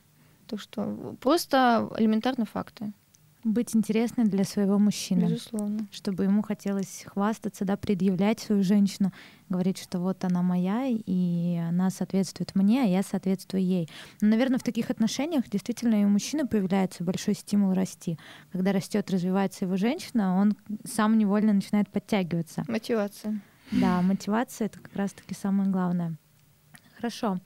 Так 0.49 0.59
что 0.59 1.15
просто 1.21 1.89
элементарные 1.97 2.47
факты. 2.47 2.91
быть 3.43 3.75
интересной 3.75 4.25
для 4.25 4.43
своего 4.43 4.77
мужчины. 4.77 5.25
Безусловно. 5.25 5.87
Чтобы 5.91 6.25
ему 6.25 6.41
хотелось 6.41 7.05
хвастаться, 7.05 7.65
да, 7.65 7.77
предъявлять 7.77 8.39
свою 8.39 8.63
женщину, 8.63 9.11
говорить, 9.47 9.77
что 9.77 9.99
вот 9.99 10.23
она 10.25 10.41
моя, 10.41 10.85
и 10.87 11.55
она 11.57 11.89
соответствует 11.89 12.53
мне, 12.55 12.83
а 12.83 12.85
я 12.85 13.01
соответствую 13.01 13.63
ей. 13.63 13.89
Но, 14.21 14.29
наверное, 14.29 14.59
в 14.59 14.63
таких 14.63 14.89
отношениях 14.89 15.49
действительно 15.49 16.01
и 16.01 16.05
у 16.05 16.09
мужчины 16.09 16.45
появляется 16.47 17.03
большой 17.03 17.33
стимул 17.35 17.73
расти. 17.73 18.17
Когда 18.51 18.73
растет, 18.73 19.09
развивается 19.09 19.65
его 19.65 19.77
женщина, 19.77 20.35
он 20.35 20.57
сам 20.85 21.17
невольно 21.17 21.53
начинает 21.53 21.89
подтягиваться. 21.89 22.65
Мотивация. 22.67 23.39
Да, 23.71 24.01
мотивация— 24.01 24.65
это 24.67 24.79
как 24.79 24.95
раз-таки 24.95 25.33
самое 25.33 25.69
главное. 25.69 26.17
Хорошо. 26.97 27.39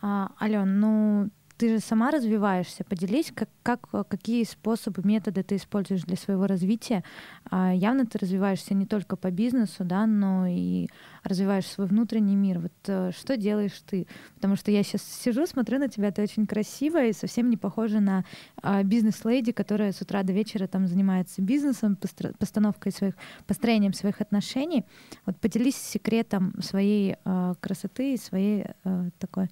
А, 0.00 0.32
Ален, 0.40 0.80
ну 0.80 1.28
ты 1.60 1.68
же 1.68 1.80
сама 1.80 2.10
развиваешься. 2.10 2.84
Поделись, 2.84 3.30
как, 3.34 3.50
как, 3.62 4.08
какие 4.08 4.44
способы, 4.44 5.02
методы 5.04 5.42
ты 5.42 5.56
используешь 5.56 6.04
для 6.04 6.16
своего 6.16 6.46
развития. 6.46 7.04
А, 7.50 7.74
явно 7.74 8.06
ты 8.06 8.16
развиваешься 8.16 8.72
не 8.72 8.86
только 8.86 9.16
по 9.16 9.30
бизнесу, 9.30 9.84
да, 9.84 10.06
но 10.06 10.46
и 10.46 10.88
развиваешь 11.22 11.66
свой 11.66 11.86
внутренний 11.86 12.34
мир. 12.34 12.60
Вот 12.60 12.72
э, 12.86 13.10
что 13.14 13.36
делаешь 13.36 13.78
ты? 13.86 14.06
Потому 14.36 14.56
что 14.56 14.70
я 14.70 14.82
сейчас 14.82 15.02
сижу, 15.02 15.46
смотрю 15.46 15.78
на 15.78 15.88
тебя, 15.88 16.10
ты 16.12 16.22
очень 16.22 16.46
красивая 16.46 17.10
и 17.10 17.12
совсем 17.12 17.50
не 17.50 17.58
похожа 17.58 18.00
на 18.00 18.24
а, 18.62 18.82
бизнес-леди, 18.82 19.52
которая 19.52 19.92
с 19.92 20.00
утра 20.00 20.22
до 20.22 20.32
вечера 20.32 20.66
там 20.66 20.86
занимается 20.86 21.42
бизнесом, 21.42 21.98
постановкой 22.38 22.92
своих, 22.92 23.14
построением 23.46 23.92
своих 23.92 24.22
отношений. 24.22 24.86
Вот 25.26 25.36
поделись 25.36 25.76
секретом 25.76 26.54
своей 26.62 27.16
а, 27.26 27.52
красоты 27.60 28.14
и 28.14 28.16
своей 28.16 28.64
такой 29.18 29.50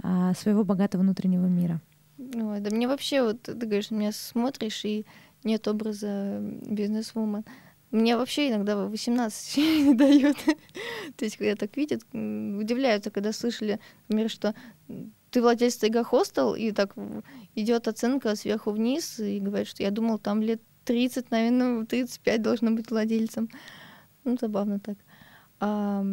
своего 0.00 0.64
богатого 0.64 1.02
внутреннего 1.02 1.46
мира. 1.46 1.80
Ой, 2.18 2.60
да 2.60 2.70
мне 2.74 2.88
вообще, 2.88 3.22
вот 3.22 3.42
ты 3.42 3.54
говоришь, 3.54 3.90
меня 3.90 4.12
смотришь, 4.12 4.84
и 4.84 5.06
нет 5.44 5.66
образа 5.68 6.38
бизнес-вумен. 6.40 7.44
Мне 7.90 8.16
вообще 8.16 8.50
иногда 8.50 8.76
18 8.76 9.56
не 9.86 9.94
дают. 9.94 10.36
То 11.16 11.24
есть, 11.24 11.36
когда 11.36 11.54
так 11.54 11.76
видят, 11.76 12.02
удивляются, 12.12 13.10
когда 13.10 13.32
слышали, 13.32 13.80
например, 14.08 14.30
что 14.30 14.54
ты 15.30 15.40
владелец 15.40 15.76
Тайга 15.76 16.04
Хостел, 16.04 16.54
и 16.54 16.72
так 16.72 16.94
идет 17.54 17.88
оценка 17.88 18.34
сверху 18.34 18.72
вниз, 18.72 19.18
и 19.20 19.40
говорят, 19.40 19.68
что 19.68 19.82
я 19.82 19.90
думал, 19.90 20.18
там 20.18 20.42
лет 20.42 20.60
30, 20.84 21.30
наверное, 21.30 21.84
35 21.84 22.42
должно 22.42 22.70
быть 22.72 22.90
владельцем. 22.90 23.48
Ну, 24.24 24.36
забавно 24.40 24.80
так. 24.80 24.96
А, 25.60 26.04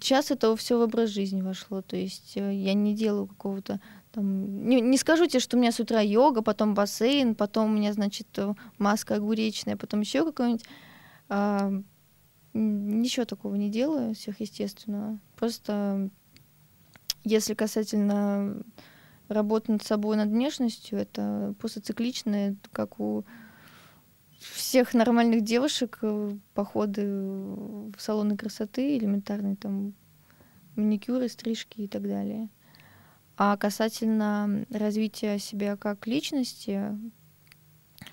сейчас 0.00 0.30
это 0.30 0.54
все 0.56 0.78
в 0.78 0.82
образ 0.82 1.10
жизни 1.10 1.42
вошло. 1.42 1.82
То 1.82 1.96
есть 1.96 2.36
э, 2.36 2.54
я 2.54 2.74
не 2.74 2.94
делаю 2.94 3.26
какого-то 3.26 3.80
там... 4.12 4.66
Не, 4.66 4.80
не 4.80 4.98
скажу 4.98 5.26
тебе, 5.26 5.40
что 5.40 5.56
у 5.56 5.60
меня 5.60 5.72
с 5.72 5.80
утра 5.80 6.00
йога, 6.00 6.42
потом 6.42 6.74
бассейн, 6.74 7.34
потом 7.34 7.70
у 7.70 7.76
меня, 7.76 7.92
значит, 7.92 8.26
э, 8.36 8.54
маска 8.78 9.16
огуречная, 9.16 9.76
потом 9.76 10.00
еще 10.00 10.24
какой-нибудь... 10.24 10.64
А, 11.28 11.72
ничего 12.52 13.24
такого 13.24 13.54
не 13.54 13.70
делаю 13.70 14.14
сверхъестественного. 14.14 15.18
Просто 15.36 16.10
если 17.24 17.54
касательно 17.54 18.56
работы 19.28 19.72
над 19.72 19.82
собой, 19.84 20.16
над 20.16 20.28
внешностью, 20.28 20.98
это 20.98 21.54
просто 21.58 21.80
цикличное, 21.80 22.56
как 22.72 22.98
у 22.98 23.24
всех 24.40 24.94
нормальных 24.94 25.42
девушек 25.42 25.98
э, 26.02 26.32
походы 26.54 27.06
в 27.06 27.94
салоны 27.98 28.36
красоты, 28.36 28.96
элементарные 28.96 29.54
там 29.54 29.94
маникюры, 30.76 31.28
стрижки 31.28 31.82
и 31.82 31.88
так 31.88 32.02
далее. 32.02 32.48
А 33.36 33.56
касательно 33.56 34.64
развития 34.70 35.38
себя 35.38 35.76
как 35.76 36.06
личности, 36.06 36.98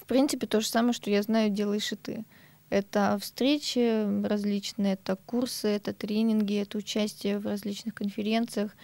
в 0.01 0.05
принципе, 0.05 0.47
то 0.47 0.61
же 0.61 0.67
самое, 0.67 0.93
что 0.93 1.09
я 1.09 1.21
знаю, 1.21 1.49
делаешь 1.49 1.91
и 1.91 1.95
ты. 1.95 2.25
Это 2.69 3.17
встречи 3.21 4.25
различные, 4.25 4.93
это 4.93 5.15
курсы, 5.15 5.69
это 5.69 5.93
тренинги, 5.93 6.61
это 6.61 6.77
участие 6.77 7.39
в 7.39 7.45
различных 7.45 7.93
конференциях. 7.93 8.75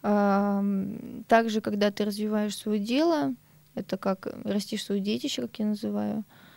Также, 0.00 1.60
когда 1.60 1.90
ты 1.92 2.04
развиваешь 2.04 2.56
свое 2.56 2.80
дело, 2.80 3.34
это 3.74 3.96
как 3.96 4.26
растишь 4.44 4.84
свое 4.84 5.00
детище, 5.00 5.42
как 5.42 5.58
я 5.60 5.66
называю, 5.66 6.24
а 6.24 6.47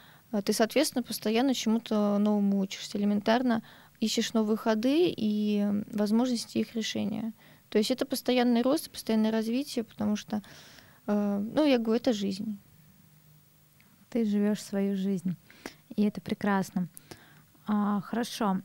ты, 0.43 0.53
соответственно, 0.53 1.03
постоянно 1.03 1.53
чему-то 1.53 2.17
новому 2.17 2.59
учишься, 2.59 2.97
элементарно 2.97 3.63
ищешь 3.99 4.33
новые 4.33 4.57
ходы 4.57 5.13
и 5.15 5.65
возможности 5.91 6.57
их 6.57 6.75
решения. 6.75 7.33
То 7.69 7.77
есть 7.77 7.91
это 7.91 8.05
постоянный 8.05 8.61
рост, 8.61 8.89
постоянное 8.89 9.31
развитие, 9.31 9.83
потому 9.83 10.15
что, 10.15 10.41
э, 11.07 11.37
ну, 11.53 11.65
я 11.65 11.77
говорю, 11.77 12.01
это 12.01 12.11
жизнь. 12.11 12.59
Ты 14.09 14.25
живешь 14.25 14.61
свою 14.61 14.97
жизнь, 14.97 15.37
и 15.95 16.03
это 16.03 16.19
прекрасно. 16.19 16.89
А, 17.65 18.01
хорошо. 18.01 18.61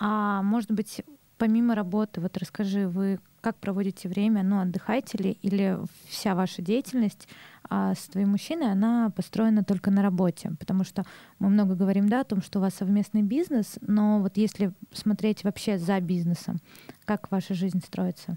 А 0.00 0.42
может 0.42 0.70
быть, 0.70 1.02
помимо 1.38 1.74
работы, 1.74 2.20
вот 2.20 2.36
расскажи, 2.36 2.88
вы 2.88 3.18
как 3.40 3.56
проводите 3.56 4.08
время, 4.08 4.42
ну, 4.42 4.60
отдыхаете 4.60 5.18
ли, 5.18 5.38
или 5.42 5.78
вся 6.08 6.34
ваша 6.34 6.60
деятельность 6.60 7.28
а, 7.70 7.94
с 7.94 8.08
твоим 8.08 8.30
мужчиной, 8.30 8.72
она 8.72 9.10
построена 9.14 9.62
только 9.62 9.90
на 9.90 10.02
работе? 10.02 10.52
Потому 10.58 10.84
что 10.84 11.04
мы 11.38 11.48
много 11.48 11.74
говорим, 11.74 12.08
да, 12.08 12.20
о 12.20 12.24
том, 12.24 12.42
что 12.42 12.58
у 12.58 12.62
вас 12.62 12.74
совместный 12.74 13.22
бизнес, 13.22 13.78
но 13.80 14.20
вот 14.20 14.36
если 14.36 14.72
смотреть 14.92 15.44
вообще 15.44 15.78
за 15.78 16.00
бизнесом, 16.00 16.58
как 17.04 17.30
ваша 17.30 17.54
жизнь 17.54 17.80
строится? 17.84 18.36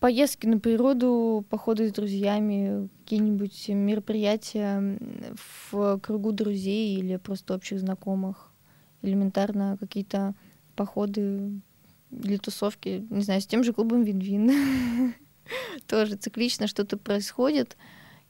Поездки 0.00 0.46
на 0.46 0.58
природу, 0.58 1.44
походы 1.48 1.88
с 1.88 1.92
друзьями, 1.92 2.88
какие-нибудь 3.00 3.68
мероприятия 3.68 4.98
в 5.70 6.00
кругу 6.00 6.32
друзей 6.32 6.96
или 6.96 7.16
просто 7.18 7.54
общих 7.54 7.78
знакомых. 7.78 8.51
Элементарно 9.02 9.76
какие-то 9.78 10.34
походы 10.76 11.60
для 12.10 12.38
тусовки, 12.38 13.06
не 13.10 13.22
знаю, 13.22 13.40
с 13.40 13.46
тем 13.46 13.64
же 13.64 13.72
клубом 13.72 14.02
Вин-Вин. 14.02 15.14
Тоже 15.86 16.16
циклично 16.16 16.66
что-то 16.66 16.96
происходит, 16.96 17.76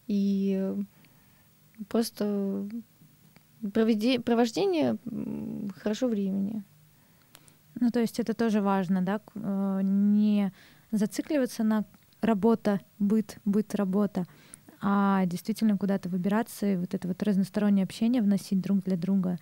и 0.06 0.74
просто 1.88 2.68
провождение 3.72 4.96
хорошо 5.76 6.08
времени. 6.08 6.64
Ну, 7.80 7.90
то 7.90 8.00
есть 8.00 8.20
это 8.20 8.34
тоже 8.34 8.60
важно, 8.60 9.02
да, 9.02 9.20
э, 9.34 9.80
не 9.82 10.52
зацикливаться 10.90 11.64
на 11.64 11.84
работа, 12.20 12.80
быт, 12.98 13.38
быт, 13.44 13.74
работа, 13.74 14.26
а 14.80 15.24
действительно 15.26 15.78
куда-то 15.78 16.08
выбираться 16.08 16.66
и 16.66 16.76
вот 16.76 16.94
это 16.94 17.08
вот 17.08 17.22
разностороннее 17.22 17.84
общение 17.84 18.22
вносить 18.22 18.60
друг 18.60 18.82
для 18.84 18.96
друга 18.96 19.38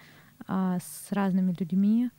с 0.48 1.12
разными 1.12 1.54
людьми, 1.58 2.10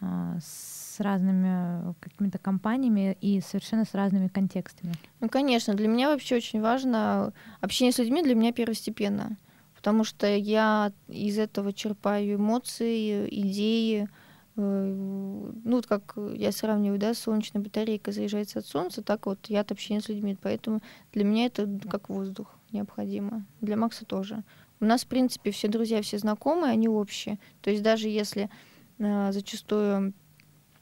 а, 0.00 0.36
с 0.40 1.00
разными 1.00 1.94
какими-то 2.00 2.38
компаниями 2.38 3.16
и 3.20 3.40
совершенно 3.40 3.84
с 3.84 3.94
разными 3.94 4.28
контекстами. 4.28 4.94
Ну, 5.20 5.28
конечно, 5.28 5.74
для 5.74 5.88
меня 5.88 6.10
вообще 6.10 6.36
очень 6.36 6.60
важно 6.60 7.32
общение 7.60 7.92
с 7.92 7.98
людьми 7.98 8.22
для 8.22 8.34
меня 8.34 8.52
первостепенно, 8.52 9.38
потому 9.74 10.04
что 10.04 10.26
я 10.26 10.92
из 11.08 11.38
этого 11.38 11.72
черпаю 11.72 12.34
эмоции, 12.36 13.26
идеи. 13.30 14.08
Э, 14.56 14.92
ну, 15.64 15.76
вот 15.76 15.86
как 15.86 16.16
я 16.34 16.52
сравниваю, 16.52 16.98
да, 16.98 17.14
солнечная 17.14 17.62
батарейка 17.62 18.12
заряжается 18.12 18.58
от 18.58 18.66
солнца, 18.66 19.02
так 19.02 19.26
вот 19.26 19.46
я 19.46 19.60
от 19.60 19.72
общения 19.72 20.00
с 20.00 20.08
людьми. 20.08 20.36
Поэтому 20.40 20.82
для 21.12 21.24
меня 21.24 21.46
это 21.46 21.66
как 21.88 22.10
воздух 22.10 22.54
необходимо. 22.72 23.46
Для 23.62 23.76
Макса 23.76 24.04
тоже. 24.04 24.42
У 24.84 24.86
нас, 24.86 25.04
в 25.04 25.06
принципе, 25.06 25.50
все 25.50 25.68
друзья, 25.68 26.02
все 26.02 26.18
знакомые, 26.18 26.72
они 26.72 26.88
общие. 26.88 27.38
То 27.62 27.70
есть 27.70 27.82
даже 27.82 28.08
если 28.08 28.50
Э, 28.98 29.32
зачастую 29.32 30.12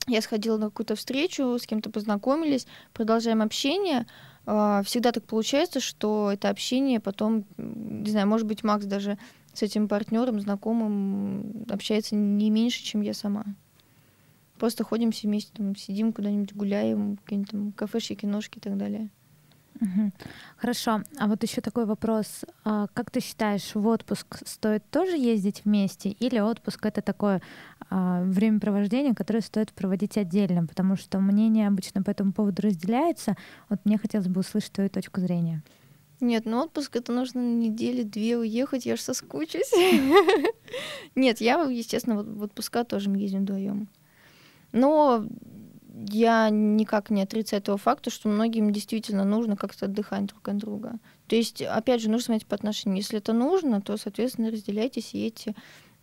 я 0.09 0.21
сходила 0.21 0.57
на 0.57 0.67
какую-то 0.67 0.97
встречу, 0.97 1.59
с 1.59 1.67
кем-то 1.67 1.91
познакомились, 1.91 2.67
продолжаем 2.93 3.43
общение. 3.43 4.07
Э, 4.47 4.83
всегда 4.85 5.13
так 5.13 5.25
получается, 5.25 5.81
что 5.81 6.31
это 6.33 6.49
общение 6.49 7.01
потом, 7.01 7.45
не 7.57 8.11
знаю, 8.11 8.27
может 8.27 8.47
быть, 8.47 8.65
Макс 8.65 8.85
даже 8.85 9.19
с 9.55 9.63
этим 9.63 9.87
партнером, 9.87 10.41
знакомым 10.41 11.67
общается 11.71 12.17
не 12.17 12.51
меньше, 12.51 12.83
чем 12.83 13.03
я 13.03 13.15
сама. 13.15 13.45
Просто 14.59 14.85
ходим 14.85 15.11
все 15.11 15.29
вместе, 15.29 15.53
там, 15.55 15.77
сидим 15.77 16.13
куда-нибудь, 16.13 16.55
гуляем, 16.55 17.17
какие-нибудь 17.19 17.51
там 17.51 17.73
кафешки, 17.73 18.15
киношки 18.15 18.59
и 18.59 18.61
так 18.61 18.77
далее. 18.77 19.11
Хорошо. 20.57 21.03
А 21.19 21.27
вот 21.27 21.43
еще 21.43 21.61
такой 21.61 21.87
вопрос. 21.87 22.45
А 22.65 22.87
как 22.95 23.11
ты 23.11 23.21
считаешь, 23.21 23.75
в 23.75 23.87
отпуск 23.87 24.39
стоит 24.47 24.89
тоже 24.91 25.17
ездить 25.17 25.63
вместе? 25.65 26.11
Или 26.11 26.39
отпуск 26.39 26.87
это 26.87 27.03
такое 27.03 27.43
а, 27.91 28.23
времяпровождение, 28.23 29.15
которое 29.15 29.41
стоит 29.41 29.73
проводить 29.73 30.17
отдельно? 30.17 30.67
Потому 30.67 30.97
что 30.97 31.19
мнения 31.19 31.67
обычно 31.67 32.03
по 32.03 32.11
этому 32.11 32.33
поводу 32.33 32.63
разделяются. 32.63 33.37
Вот 33.69 33.81
мне 33.85 33.99
хотелось 33.99 34.29
бы 34.29 34.41
услышать 34.41 34.73
твою 34.73 34.91
точку 34.91 35.21
зрения. 35.21 35.63
Нет, 36.21 36.45
ну 36.47 36.63
отпуск 36.63 36.95
это 36.95 37.11
нужно 37.11 37.41
недели 37.41 38.05
две 38.05 38.39
уехать, 38.39 38.87
я 38.87 38.95
же 38.95 39.03
соскучусь. 39.03 39.73
Нет, 41.17 41.41
я, 41.41 41.61
естественно, 41.63 42.23
в 42.23 42.43
отпуска 42.45 42.85
тоже 42.85 43.11
ездим 43.11 43.41
вдвоем. 43.41 43.89
Но 44.71 45.27
я 45.95 46.49
никак 46.51 47.11
не 47.11 47.23
отрицаю 47.23 47.61
этого 47.61 47.77
факта, 47.77 48.11
что 48.11 48.29
многим 48.29 48.73
действительно 48.73 49.25
нужно 49.25 49.57
как-то 49.57 49.87
отдыхать 49.87 50.27
друг 50.27 50.49
от 50.49 50.57
друга. 50.57 50.99
То 51.27 51.37
есть, 51.37 51.61
опять 51.63 52.01
же, 52.01 52.09
нужно 52.09 52.27
смотреть 52.27 52.47
по 52.47 52.55
отношению. 52.55 52.99
Если 52.99 53.19
это 53.19 53.33
нужно, 53.33 53.81
то, 53.81 53.97
соответственно, 53.97 54.51
разделяйтесь 54.51 55.15
и 55.15 55.19
едьте 55.19 55.55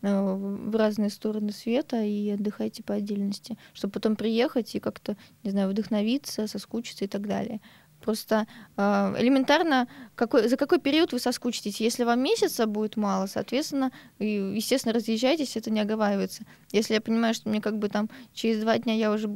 э, 0.02 0.34
в 0.34 0.76
разные 0.76 1.10
стороны 1.10 1.52
света 1.52 2.02
и 2.04 2.30
отдыхайте 2.30 2.84
по 2.84 2.94
отдельности, 2.94 3.58
чтобы 3.74 3.94
потом 3.94 4.16
приехать 4.16 4.76
и 4.76 4.80
как-то, 4.80 5.18
не 5.44 5.52
знаю, 5.52 5.70
вдохновиться, 5.70 6.48
соскучиться 6.48 7.06
и 7.06 7.08
так 7.08 7.28
далее. 7.28 7.60
Просто 8.02 8.48
э, 8.78 9.16
элементарно, 9.18 9.88
какой, 10.16 10.48
за 10.48 10.58
какой 10.58 10.80
период 10.80 11.12
вы 11.12 11.20
соскучитесь. 11.20 11.82
Если 11.82 12.04
вам 12.04 12.22
месяца 12.22 12.66
будет 12.66 12.98
мало, 12.98 13.28
соответственно, 13.28 13.92
естественно, 14.20 14.94
разъезжайтесь, 14.94 15.58
это 15.58 15.70
не 15.70 15.82
оговаривается. 15.82 16.44
Если 16.72 16.94
я 16.94 17.02
понимаю, 17.02 17.34
что 17.34 17.50
мне 17.50 17.62
как 17.62 17.78
бы 17.78 17.90
там 17.90 18.10
через 18.34 18.62
два 18.62 18.78
дня 18.78 18.96
я 18.96 19.12
уже 19.12 19.28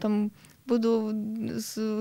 там 0.00 0.32
буду 0.66 1.12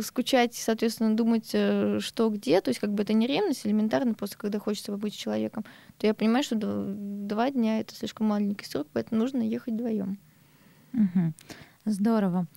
скучать, 0.01 0.54
соответственно, 0.56 1.15
думать, 1.15 1.49
э, 1.54 1.99
что 1.99 2.30
где, 2.30 2.62
то 2.62 2.69
есть 2.69 2.80
как 2.80 2.93
бы 2.93 3.04
это 3.04 3.13
не 3.13 3.27
ревность, 3.27 3.65
элементарно, 3.65 4.13
просто 4.13 4.38
когда 4.38 4.60
хочется 4.60 4.91
побыть 4.91 5.13
с 5.13 5.17
человеком, 5.17 5.65
то 5.97 6.08
я 6.08 6.13
понимаю, 6.13 6.43
что 6.43 6.56
два 6.56 7.49
дня 7.51 7.80
это 7.80 7.95
слишком 7.95 8.27
маленький 8.27 8.65
срок, 8.65 8.88
поэтому 8.93 9.21
нужно 9.21 9.41
ехать 9.41 9.73
вдвоем. 9.73 10.19
Угу. 10.93 11.34
Здорово. 11.86 12.47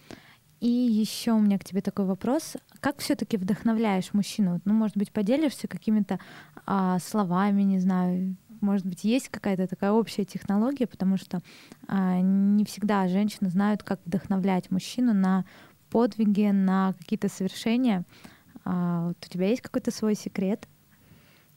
И 0.65 0.69
еще 0.71 1.33
у 1.33 1.41
меня 1.41 1.59
к 1.59 1.65
тебе 1.65 1.83
такой 1.83 2.07
вопрос. 2.07 2.57
Как 2.81 3.01
все-таки 3.01 3.37
вдохновляешь 3.37 4.15
мужчину? 4.15 4.63
Ну, 4.65 4.73
может 4.73 4.97
быть, 4.97 5.13
поделишься 5.13 5.69
какими-то 5.69 6.19
а, 6.65 6.99
словами, 7.01 7.61
не 7.65 7.79
знаю, 7.81 8.37
может 8.63 8.87
быть, 8.87 9.05
есть 9.05 9.29
какая-то 9.29 9.67
такая 9.67 9.93
общая 9.93 10.25
технология, 10.25 10.87
потому 10.87 11.19
что 11.19 11.43
а, 11.87 12.19
не 12.19 12.65
всегда 12.65 13.09
женщины 13.09 13.51
знают, 13.51 13.83
как 13.83 14.01
вдохновлять 14.07 14.71
мужчину 14.71 15.13
на 15.13 15.45
подвиги, 15.91 16.51
на 16.51 16.95
какие-то 16.95 17.29
совершения. 17.29 18.05
А, 18.65 19.09
вот 19.09 19.19
у 19.23 19.29
тебя 19.29 19.49
есть 19.49 19.61
какой-то 19.61 19.91
свой 19.91 20.15
секрет? 20.15 20.67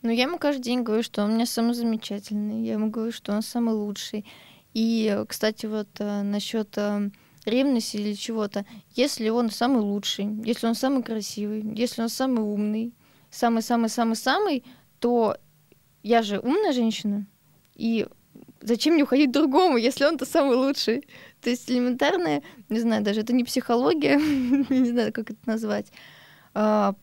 Ну, 0.01 0.09
я 0.09 0.23
ему 0.23 0.37
каждый 0.37 0.63
день 0.63 0.83
говорю, 0.83 1.01
что 1.01 1.23
он 1.23 1.31
у 1.31 1.33
меня 1.35 1.45
самый 1.45 1.75
замечательный. 1.75 2.65
Я 2.65 2.73
ему 2.73 2.89
говорю, 2.89 3.13
что 3.13 3.31
он 3.31 3.41
самый 3.41 3.73
лучший. 3.73 4.25
И, 4.73 5.23
кстати, 5.29 5.65
вот 5.65 5.87
э, 5.99 6.23
насчет 6.23 6.77
э, 6.77 7.09
ревности 7.47 7.97
или 7.97 8.13
чего-то, 8.13 8.65
если 8.95 9.29
он 9.29 9.49
самый 9.49 9.81
лучший, 9.81 10.27
если 10.43 10.67
он 10.67 10.75
самый 10.75 11.03
красивый, 11.03 11.63
если 11.75 12.01
он 12.01 12.10
самый 12.10 12.43
умный, 12.43 12.93
самый-самый-самый-самый, 13.29 14.63
то 14.99 15.38
я 16.03 16.21
же 16.21 16.39
умная 16.39 16.73
женщина, 16.73 17.27
и 17.75 18.07
зачем 18.62 18.93
мне 18.93 19.03
уходить 19.03 19.31
другому, 19.31 19.77
если 19.77 20.05
он-то 20.05 20.25
самый 20.25 20.55
лучший? 20.55 21.07
То 21.41 21.49
есть 21.49 21.69
элементарная, 21.69 22.43
не 22.69 22.79
знаю, 22.79 23.03
даже 23.03 23.21
это 23.21 23.33
не 23.33 23.43
психология, 23.43 24.17
не 24.69 24.89
знаю, 24.89 25.13
как 25.13 25.31
это 25.31 25.39
назвать. 25.45 25.91
А, 26.53 26.95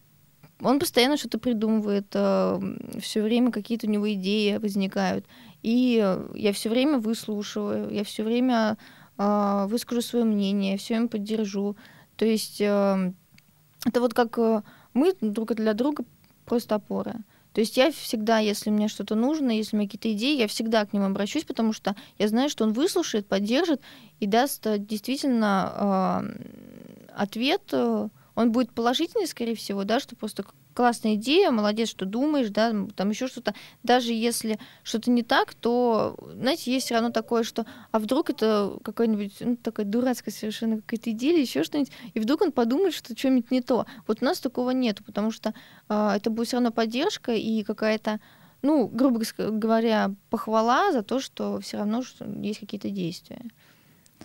он 0.61 0.79
постоянно 0.79 1.17
что-то 1.17 1.39
придумывает, 1.39 2.07
а, 2.15 2.61
все 3.01 3.23
время 3.23 3.51
какие-то 3.51 3.87
у 3.87 3.91
него 3.91 4.13
идеи 4.13 4.57
возникают. 4.57 5.27
И 5.63 6.05
я 6.35 6.53
все 6.53 6.69
время 6.69 6.99
выслушиваю, 6.99 7.91
я 7.91 8.05
все 8.05 8.23
время 8.23 8.77
выскажу 9.17 10.03
свое 10.03 10.25
мнение, 10.25 10.77
все 10.77 10.97
им 10.97 11.09
поддержу. 11.09 11.77
То 12.17 12.25
есть 12.25 12.61
это 13.85 14.01
вот 14.01 14.15
как 14.15 14.39
э, 14.39 14.63
мы 14.95 15.15
друг 15.21 15.55
для 15.55 15.75
друга 15.75 16.05
просто 16.45 16.77
опора. 16.77 17.17
То 17.53 17.61
есть 17.61 17.77
я 17.77 17.93
всегда, 17.93 18.39
если 18.39 18.71
мне 18.71 18.89
что-то 18.89 19.15
нужно, 19.15 19.51
если 19.51 19.77
у 19.77 19.79
меня 19.79 19.89
какие-то 19.89 20.13
идеи, 20.13 20.37
я 20.37 20.49
всегда 20.49 20.85
к 20.85 20.93
нему 20.93 21.07
обращусь, 21.07 21.45
потому 21.45 21.73
что 21.73 21.95
я 22.19 22.27
знаю, 22.27 22.49
что 22.49 22.65
он 22.65 22.73
выслушает, 22.73 23.27
поддержит 23.27 23.81
и 24.19 24.27
даст 24.27 24.67
э, 24.67 24.79
действительно 24.79 26.25
э, 26.27 27.13
ответ. 27.15 27.73
Он 27.73 28.51
будет 28.51 28.73
положительный, 28.73 29.29
скорее 29.29 29.55
всего, 29.55 29.85
да, 29.85 30.01
что 30.01 30.17
просто 30.17 30.45
классная 30.75 31.15
идея, 31.15 31.51
молодец, 31.51 31.89
что 31.89 32.05
думаешь, 32.05 32.51
да, 32.51 32.75
там 32.97 33.11
еще 33.11 33.29
что-то. 33.29 33.55
Даже 33.83 34.13
если 34.13 34.59
что-то 34.83 35.11
не 35.11 35.23
так, 35.23 35.55
то, 35.55 36.17
знаете, 36.35 36.73
есть 36.73 36.87
все 36.87 36.95
равно 36.95 37.11
такое, 37.11 37.45
что, 37.45 37.65
а 37.93 37.99
вдруг 37.99 38.31
это 38.31 38.77
какая-нибудь, 38.83 39.37
ну, 39.41 39.57
такая 39.57 39.87
дурацкая 39.87 40.35
совершенно 40.35 40.77
какая-то 40.77 41.13
идея 41.13 41.41
еще 41.41 41.63
что-нибудь, 41.63 41.93
и 42.13 42.21
вдруг 42.21 42.43
он 42.43 42.53
подумает, 42.53 42.93
что 42.93 43.17
что-нибудь 43.17 43.51
не 43.51 43.63
то. 43.63 43.87
Вот 44.07 44.19
у 44.21 44.25
нас 44.25 44.41
такого 44.41 44.71
нет, 44.71 45.03
потому 45.07 45.31
что 45.31 45.55
э, 45.89 46.11
это 46.17 46.31
будет 46.31 46.49
все 46.49 46.57
равно 46.57 46.73
поддержка 46.73 47.33
и 47.33 47.63
какая-то, 47.63 48.21
ну, 48.63 48.89
грубо 48.89 49.23
говоря, 49.39 50.13
похвала 50.29 50.93
за 50.93 51.03
то, 51.03 51.21
что 51.21 51.61
все 51.61 51.79
равно 51.79 52.03
что 52.03 52.25
есть 52.25 52.61
какие-то 52.61 52.91
действия. 52.91 53.41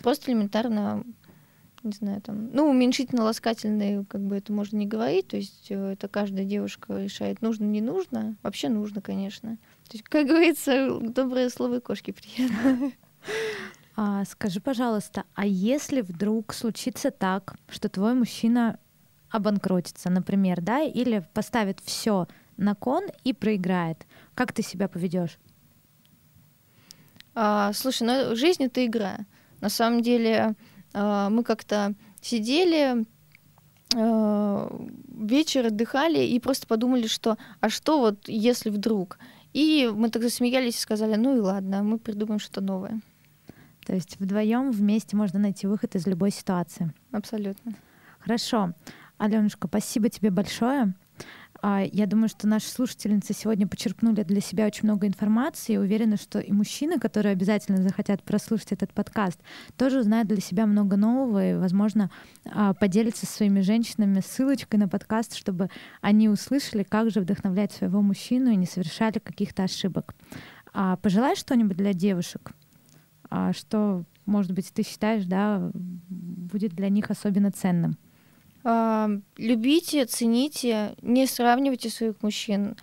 Просто 0.02 0.30
элементарно 0.30 1.04
не 1.82 1.92
знаю, 1.92 2.20
там, 2.20 2.50
ну, 2.52 2.68
уменьшительно-ласкательные, 2.70 4.04
как 4.06 4.20
бы 4.20 4.36
это 4.36 4.52
можно 4.52 4.76
не 4.76 4.86
говорить, 4.86 5.28
то 5.28 5.36
есть 5.36 5.70
э, 5.70 5.92
это 5.92 6.08
каждая 6.08 6.44
девушка 6.44 6.98
решает, 6.98 7.42
нужно, 7.42 7.64
не 7.64 7.80
нужно, 7.80 8.36
вообще 8.42 8.68
нужно, 8.68 9.00
конечно. 9.00 9.56
То 9.88 9.94
есть, 9.94 10.04
как 10.04 10.26
говорится, 10.26 10.98
добрые 11.00 11.50
слова 11.50 11.76
и 11.76 11.80
кошки 11.80 12.12
приятно. 12.12 12.92
А, 13.96 14.24
скажи, 14.24 14.60
пожалуйста, 14.60 15.24
а 15.34 15.44
если 15.44 16.00
вдруг 16.00 16.54
случится 16.54 17.10
так, 17.10 17.56
что 17.68 17.90
твой 17.90 18.14
мужчина 18.14 18.78
обанкротится, 19.28 20.08
например, 20.08 20.62
да, 20.62 20.80
или 20.80 21.26
поставит 21.34 21.80
все 21.80 22.26
на 22.56 22.74
кон 22.74 23.04
и 23.24 23.34
проиграет, 23.34 24.06
как 24.34 24.52
ты 24.52 24.62
себя 24.62 24.88
поведешь? 24.88 25.38
А, 27.34 27.72
слушай, 27.72 28.04
ну 28.04 28.34
жизнь 28.36 28.64
это 28.64 28.84
игра. 28.86 29.18
На 29.60 29.68
самом 29.68 30.02
деле, 30.02 30.54
мы 30.92 31.44
как-то 31.44 31.94
сидели, 32.20 33.06
а, 33.96 34.70
вечер 35.08 35.66
отдыхали 35.66 36.20
и 36.20 36.38
просто 36.38 36.66
подумали, 36.66 37.06
что 37.06 37.36
а 37.60 37.68
что 37.68 38.00
вот 38.00 38.28
если 38.28 38.70
вдруг? 38.70 39.18
И 39.52 39.90
мы 39.92 40.10
тогда 40.10 40.28
смеялись 40.28 40.76
и 40.76 40.80
сказали, 40.80 41.16
ну 41.16 41.36
и 41.36 41.40
ладно, 41.40 41.82
мы 41.82 41.98
придумаем 41.98 42.38
что-то 42.38 42.60
новое. 42.60 43.00
То 43.84 43.94
есть 43.94 44.20
вдвоем 44.20 44.70
вместе 44.70 45.16
можно 45.16 45.40
найти 45.40 45.66
выход 45.66 45.96
из 45.96 46.06
любой 46.06 46.30
ситуации. 46.30 46.92
Абсолютно. 47.10 47.74
Хорошо. 48.20 48.74
Аленушка, 49.18 49.66
спасибо 49.66 50.08
тебе 50.08 50.30
большое. 50.30 50.94
А, 51.62 51.82
я 51.92 52.06
думаю, 52.06 52.28
что 52.28 52.46
наши 52.46 52.68
слушательницы 52.68 53.34
сегодня 53.34 53.66
почерпнули 53.68 54.22
для 54.22 54.40
себя 54.40 54.66
очень 54.66 54.84
много 54.84 55.06
информации. 55.06 55.74
Я 55.74 55.80
уверена, 55.80 56.16
что 56.16 56.38
и 56.38 56.52
мужчины, 56.52 56.98
которые 56.98 57.32
обязательно 57.32 57.82
захотят 57.82 58.22
прослушать 58.22 58.72
этот 58.72 58.92
подкаст, 58.94 59.38
тоже 59.76 60.00
узнают 60.00 60.28
для 60.28 60.40
себя 60.40 60.66
много 60.66 60.96
нового 60.96 61.50
и, 61.50 61.54
возможно, 61.54 62.10
а, 62.46 62.72
поделятся 62.72 63.26
со 63.26 63.32
своими 63.32 63.60
женщинами 63.60 64.20
ссылочкой 64.20 64.80
на 64.80 64.88
подкаст, 64.88 65.34
чтобы 65.34 65.68
они 66.00 66.28
услышали, 66.28 66.82
как 66.82 67.10
же 67.10 67.20
вдохновлять 67.20 67.72
своего 67.72 68.00
мужчину 68.00 68.50
и 68.50 68.56
не 68.56 68.66
совершали 68.66 69.18
каких-то 69.18 69.64
ошибок. 69.64 70.14
А 70.72 70.96
пожелай 70.96 71.36
что-нибудь 71.36 71.76
для 71.76 71.92
девушек, 71.92 72.52
что, 73.52 74.04
может 74.24 74.52
быть, 74.52 74.72
ты 74.72 74.84
считаешь, 74.84 75.24
да, 75.24 75.70
будет 75.74 76.72
для 76.74 76.88
них 76.88 77.10
особенно 77.10 77.50
ценным? 77.50 77.98
Любите, 78.62 80.04
цените, 80.04 80.94
не 81.02 81.26
сравнивайте 81.26 81.88
своих 81.90 82.22
мужчин. 82.22 82.76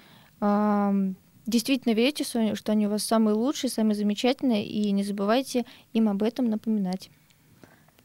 Действительно 1.46 1.94
верьте, 1.94 2.24
что 2.24 2.72
они 2.72 2.88
у 2.88 2.90
вас 2.90 3.04
самые 3.04 3.36
лучшие, 3.36 3.70
самые 3.70 3.96
замечательные, 3.96 4.66
и 4.66 4.92
не 4.92 5.04
забывайте 5.04 5.66
им 5.94 6.10
об 6.10 6.24
этом 6.24 6.50
напоминать. 6.50 7.10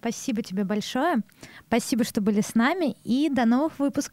Спасибо 0.00 0.42
тебе 0.42 0.64
большое. 0.64 1.22
Спасибо, 1.68 2.02
что 2.02 2.20
были 2.20 2.40
с 2.40 2.56
нами, 2.56 2.96
и 3.04 3.28
до 3.30 3.44
новых 3.44 3.78
выпусков. 3.78 4.10